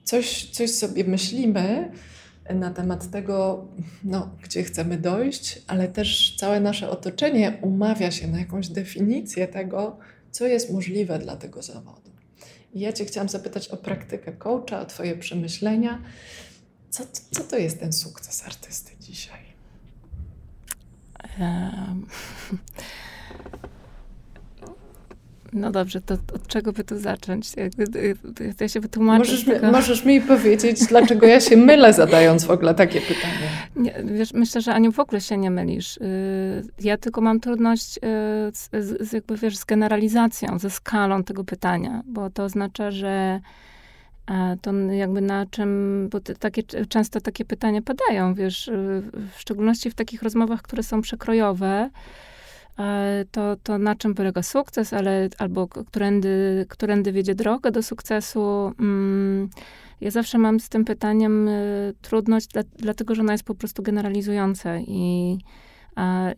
coś, 0.04 0.50
coś 0.50 0.70
sobie 0.70 1.04
myślimy 1.04 1.92
na 2.54 2.70
temat 2.70 3.10
tego, 3.10 3.68
no, 4.04 4.30
gdzie 4.42 4.62
chcemy 4.62 4.98
dojść, 4.98 5.62
ale 5.66 5.88
też 5.88 6.36
całe 6.36 6.60
nasze 6.60 6.90
otoczenie 6.90 7.58
umawia 7.62 8.10
się 8.10 8.28
na 8.28 8.38
jakąś 8.38 8.68
definicję 8.68 9.48
tego, 9.48 9.98
co 10.30 10.46
jest 10.46 10.72
możliwe 10.72 11.18
dla 11.18 11.36
tego 11.36 11.62
zawodu. 11.62 12.10
I 12.74 12.80
ja 12.80 12.92
Cię 12.92 13.04
chciałam 13.04 13.28
zapytać 13.28 13.68
o 13.68 13.76
praktykę 13.76 14.32
coacha, 14.32 14.80
o 14.80 14.86
Twoje 14.86 15.16
przemyślenia. 15.16 16.02
Co, 16.90 17.04
co 17.30 17.44
to 17.44 17.58
jest 17.58 17.80
ten 17.80 17.92
sukces 17.92 18.46
artysty 18.46 18.92
dzisiaj? 19.00 19.39
No 25.52 25.70
dobrze, 25.70 26.00
to 26.00 26.14
od 26.14 26.46
czego 26.46 26.72
by 26.72 26.84
tu 26.84 26.98
zacząć? 26.98 27.52
Ja 28.60 28.68
się 28.68 28.80
wytłumaczę. 28.80 29.18
Możesz, 29.18 29.46
mi, 29.46 29.54
możesz 29.72 30.04
mi 30.04 30.20
powiedzieć, 30.20 30.86
dlaczego 30.86 31.26
ja 31.26 31.40
się 31.40 31.56
mylę, 31.56 31.92
zadając 31.92 32.44
w 32.44 32.50
ogóle 32.50 32.74
takie 32.74 33.00
pytanie. 33.00 33.48
Nie, 33.76 33.94
wiesz, 34.04 34.32
myślę, 34.32 34.60
że 34.60 34.74
Aniu 34.74 34.92
w 34.92 35.00
ogóle 35.00 35.20
się 35.20 35.36
nie 35.36 35.50
mylisz. 35.50 35.96
Y, 35.96 36.02
ja 36.80 36.96
tylko 36.96 37.20
mam 37.20 37.40
trudność 37.40 37.96
y, 37.96 38.00
z, 38.52 38.70
z, 39.00 39.12
jakby, 39.12 39.36
wiesz, 39.36 39.56
z 39.56 39.64
generalizacją, 39.64 40.58
ze 40.58 40.70
skalą 40.70 41.24
tego 41.24 41.44
pytania, 41.44 42.02
bo 42.06 42.30
to 42.30 42.44
oznacza, 42.44 42.90
że 42.90 43.40
to 44.62 44.72
jakby 44.72 45.20
na 45.20 45.46
czym, 45.46 46.08
bo 46.10 46.20
takie, 46.20 46.62
często 46.62 47.20
takie 47.20 47.44
pytania 47.44 47.82
padają, 47.82 48.34
wiesz, 48.34 48.68
y, 48.68 49.02
w 49.34 49.40
szczególności 49.40 49.90
w 49.90 49.94
takich 49.94 50.22
rozmowach, 50.22 50.62
które 50.62 50.82
są 50.82 51.00
przekrojowe, 51.00 51.90
to, 53.30 53.56
to 53.62 53.78
na 53.78 53.96
czym 53.96 54.14
polega 54.14 54.42
sukces, 54.42 54.92
ale 54.92 55.28
albo 55.38 55.68
którędy, 55.68 56.66
którędy 56.68 57.12
wiedzie 57.12 57.34
drogę 57.34 57.70
do 57.70 57.82
sukcesu. 57.82 58.72
Mm, 58.80 59.50
ja 60.00 60.10
zawsze 60.10 60.38
mam 60.38 60.60
z 60.60 60.68
tym 60.68 60.84
pytaniem 60.84 61.48
y, 61.48 61.94
trudność, 62.02 62.46
dla, 62.46 62.62
dlatego 62.76 63.14
że 63.14 63.22
ona 63.22 63.32
jest 63.32 63.44
po 63.44 63.54
prostu 63.54 63.82
generalizująca 63.82 64.78
i, 64.78 65.38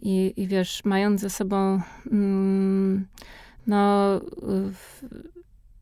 i, 0.02 0.34
i 0.36 0.46
wiesz, 0.46 0.84
mając 0.84 1.20
ze 1.20 1.30
sobą 1.30 1.80
mm, 2.12 3.06
no, 3.66 4.20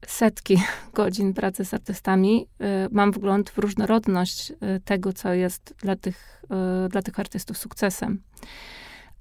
setki 0.07 0.63
godzin 0.95 1.35
pracy 1.35 1.65
z 1.65 1.75
artystami, 1.75 2.47
y, 2.61 2.65
mam 2.91 3.13
wgląd 3.13 3.51
w 3.51 3.59
różnorodność 3.59 4.51
y, 4.51 4.57
tego, 4.85 5.13
co 5.13 5.35
jest 5.35 5.75
dla 5.79 5.97
tych, 5.97 6.45
y, 6.87 6.89
dla 6.89 7.03
tych 7.03 7.21
artystów 7.21 7.59
sukcesem. 7.59 8.23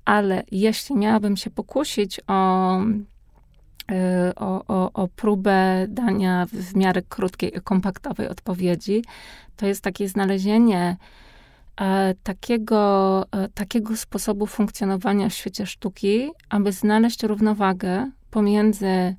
Ale 0.05 0.43
jeśli 0.51 0.95
miałabym 0.95 1.37
się 1.37 1.49
pokusić 1.49 2.21
o, 2.27 2.79
o, 4.35 4.65
o, 4.67 4.93
o 4.93 5.07
próbę 5.07 5.85
dania 5.87 6.45
w 6.53 6.75
miarę 6.75 7.01
krótkiej, 7.01 7.51
kompaktowej 7.63 8.27
odpowiedzi, 8.27 9.03
to 9.55 9.65
jest 9.65 9.81
takie 9.81 10.09
znalezienie 10.09 10.97
e, 11.81 12.15
takiego, 12.23 13.25
e, 13.31 13.49
takiego 13.49 13.97
sposobu 13.97 14.47
funkcjonowania 14.47 15.29
w 15.29 15.33
świecie 15.33 15.65
sztuki, 15.65 16.31
aby 16.49 16.71
znaleźć 16.71 17.23
równowagę 17.23 18.11
pomiędzy 18.31 19.15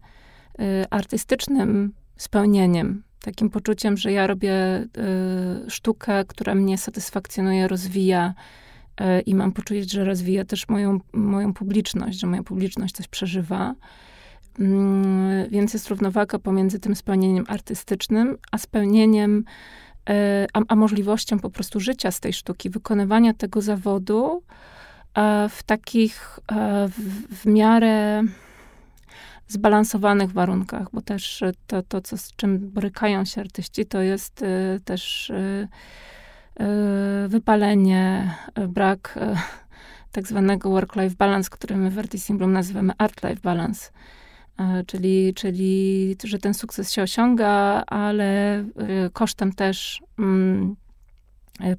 artystycznym 0.90 1.92
spełnieniem, 2.16 3.03
takim 3.22 3.51
poczuciem, 3.51 3.96
że 3.96 4.12
ja 4.12 4.26
robię 4.26 4.55
y, 5.66 5.70
sztukę, 5.70 6.24
która 6.24 6.55
mnie 6.55 6.78
satysfakcjonuje, 6.78 7.68
rozwija 7.68 8.34
y, 9.01 9.20
i 9.20 9.34
mam 9.34 9.53
poczucie, 9.53 9.84
że 9.84 10.05
rozwija 10.05 10.44
też 10.44 10.68
moją, 10.68 11.01
moją 11.12 11.55
publiczność, 11.55 12.20
że 12.20 12.26
moja 12.26 12.42
publiczność 12.42 12.94
coś 12.94 13.09
przeżywa. 13.09 13.74
Mm, 14.59 15.51
więc 15.51 15.74
jest 15.74 15.88
równowaga 15.88 16.38
pomiędzy 16.38 16.80
tym 16.80 16.96
spełnieniem 16.96 17.44
artystycznym, 17.48 18.38
a 18.53 18.59
spełnieniem, 18.59 19.44
a, 20.53 20.61
a 20.68 20.76
możliwością 20.76 21.38
po 21.38 21.51
prostu 21.51 21.80
życia 21.80 22.11
z 22.11 22.20
tej 22.20 22.32
sztuki, 22.32 22.70
wykonywania 22.70 23.34
tego 23.34 23.62
zawodu 23.62 24.42
w 25.48 25.62
takich 25.66 26.38
w, 26.88 27.36
w 27.36 27.46
miarę 27.46 28.22
zbalansowanych 29.53 30.32
warunkach, 30.32 30.88
bo 30.92 31.01
też 31.01 31.44
to, 31.66 31.82
to 31.82 32.01
co, 32.01 32.16
z 32.18 32.36
czym 32.36 32.70
borykają 32.70 33.24
się 33.24 33.40
artyści, 33.40 33.86
to 33.86 34.01
jest 34.01 34.42
y, 34.42 34.80
też 34.84 35.30
y, 35.30 35.68
wypalenie, 37.28 38.34
brak 38.68 39.18
tak 40.12 40.28
zwanego 40.28 40.70
work-life 40.70 41.16
balance, 41.16 41.51
który 41.51 41.76
my 41.76 41.90
w 41.90 41.98
Artist 41.98 42.32
Bloom 42.32 42.53
nazywamy 42.53 42.92
art-life 42.98 43.40
balance. 43.42 43.90
Czyli, 44.86 45.34
czyli, 45.34 46.16
że 46.24 46.38
ten 46.38 46.55
sukces 46.55 46.92
się 46.92 47.03
osiąga, 47.03 47.84
ale 47.86 48.64
kosztem 49.12 49.53
też 49.53 50.03
mm, 50.18 50.76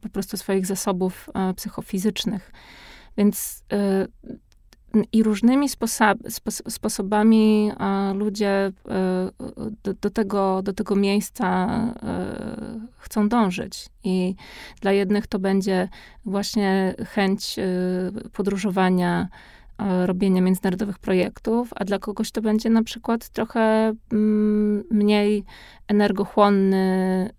po 0.02 0.10
prostu 0.10 0.38
swoich 0.38 0.66
zasobów 0.66 1.30
psychofizycznych. 1.56 2.52
Więc 3.18 3.64
i 5.12 5.24
różnymi 5.24 5.70
sposob, 5.70 6.18
sposobami 6.70 7.72
ludzie 8.16 8.50
e, 8.50 8.72
do, 9.84 9.94
do, 9.94 10.10
tego, 10.10 10.62
do 10.62 10.74
tego 10.74 10.96
miejsca 10.96 11.68
e, 12.04 12.80
chcą 12.98 13.30
dążyć. 13.30 13.86
I 14.04 14.36
dla 14.82 14.92
jednych 14.92 15.28
to 15.28 15.40
będzie 15.40 15.90
właśnie 16.26 16.96
chęć 17.08 17.60
e, 17.60 17.64
podróżowania 18.34 19.28
robienia 20.06 20.42
międzynarodowych 20.42 21.00
projektów, 21.00 21.70
a 21.76 21.86
dla 21.86 22.00
kogoś 22.00 22.32
to 22.32 22.42
będzie 22.42 22.70
na 22.70 22.84
przykład 22.84 23.30
trochę 23.30 23.94
mm, 24.12 24.84
mniej 24.92 25.44
energochłonny, 25.88 26.78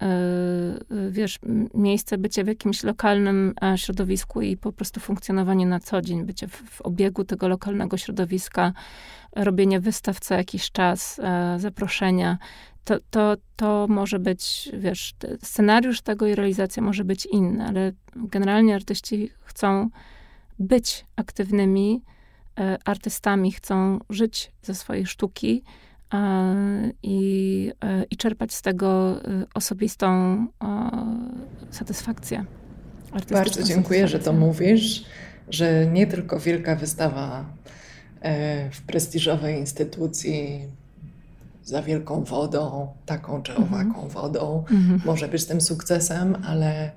e, 0.02 0.06
e, 0.06 1.10
wiesz, 1.10 1.38
miejsce 1.74 2.18
bycie 2.18 2.44
w 2.44 2.46
jakimś 2.46 2.82
lokalnym 2.82 3.54
środowisku 3.76 4.42
i 4.42 4.56
po 4.56 4.72
prostu 4.72 5.00
funkcjonowanie 5.00 5.66
na 5.66 5.80
co 5.80 6.02
dzień, 6.02 6.24
bycie 6.24 6.48
w, 6.48 6.56
w 6.56 6.80
obiegu 6.80 7.24
tego 7.24 7.48
lokalnego 7.48 7.96
środowiska, 7.96 8.72
robienie 9.36 9.80
wystaw 9.80 10.20
co 10.20 10.34
jakiś 10.34 10.70
czas, 10.70 11.20
zaproszenia. 11.56 12.38
To, 12.84 12.96
to, 13.10 13.36
to 13.56 13.86
może 13.88 14.18
być, 14.18 14.70
wiesz, 14.78 15.14
scenariusz 15.42 16.00
tego 16.00 16.26
i 16.26 16.34
realizacja 16.34 16.82
może 16.82 17.04
być 17.04 17.26
inny, 17.26 17.64
ale 17.64 17.92
generalnie 18.16 18.74
artyści 18.74 19.30
chcą 19.44 19.90
być 20.58 21.06
aktywnymi, 21.16 22.02
E, 22.02 22.11
artystami 22.84 23.52
chcą 23.52 23.98
żyć 24.10 24.52
ze 24.62 24.74
swojej 24.74 25.06
sztuki 25.06 25.62
i, 27.02 27.72
e, 27.80 28.04
i 28.10 28.16
czerpać 28.16 28.54
z 28.54 28.62
tego 28.62 29.20
e, 29.24 29.46
osobistą 29.54 30.46
satysfakcję. 31.70 32.44
Bardzo 33.30 33.62
dziękuję, 33.62 34.08
że 34.08 34.18
to 34.18 34.32
mówisz, 34.32 35.04
że 35.48 35.86
nie 35.86 36.06
tylko 36.06 36.40
wielka 36.40 36.76
wystawa 36.76 37.44
w 38.72 38.82
prestiżowej 38.82 39.58
instytucji 39.58 40.68
za 41.64 41.82
wielką 41.82 42.24
wodą, 42.24 42.92
taką 43.06 43.42
czy 43.42 43.56
owaką 43.56 44.02
mhm. 44.02 44.08
wodą, 44.08 44.64
mhm. 44.70 45.00
może 45.04 45.28
być 45.28 45.44
tym 45.44 45.60
sukcesem, 45.60 46.36
ale 46.46 46.90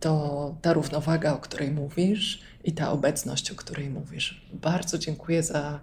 to 0.00 0.54
ta 0.62 0.72
równowaga, 0.72 1.34
o 1.34 1.38
której 1.38 1.70
mówisz 1.70 2.42
i 2.66 2.72
ta 2.72 2.90
obecność, 2.92 3.50
o 3.50 3.54
której 3.54 3.90
mówisz. 3.90 4.46
Bardzo 4.52 4.98
dziękuję 4.98 5.42
za, 5.42 5.80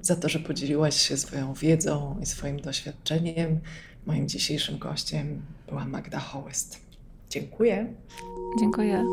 za 0.00 0.16
to, 0.16 0.28
że 0.28 0.38
podzieliłaś 0.38 0.96
się 0.96 1.16
swoją 1.16 1.54
wiedzą 1.54 2.16
i 2.22 2.26
swoim 2.26 2.60
doświadczeniem. 2.60 3.60
Moim 4.06 4.28
dzisiejszym 4.28 4.78
gościem 4.78 5.42
była 5.68 5.84
Magda 5.84 6.18
Hołyst. 6.18 6.80
Dziękuję. 7.30 7.94
Dziękuję. 8.60 9.04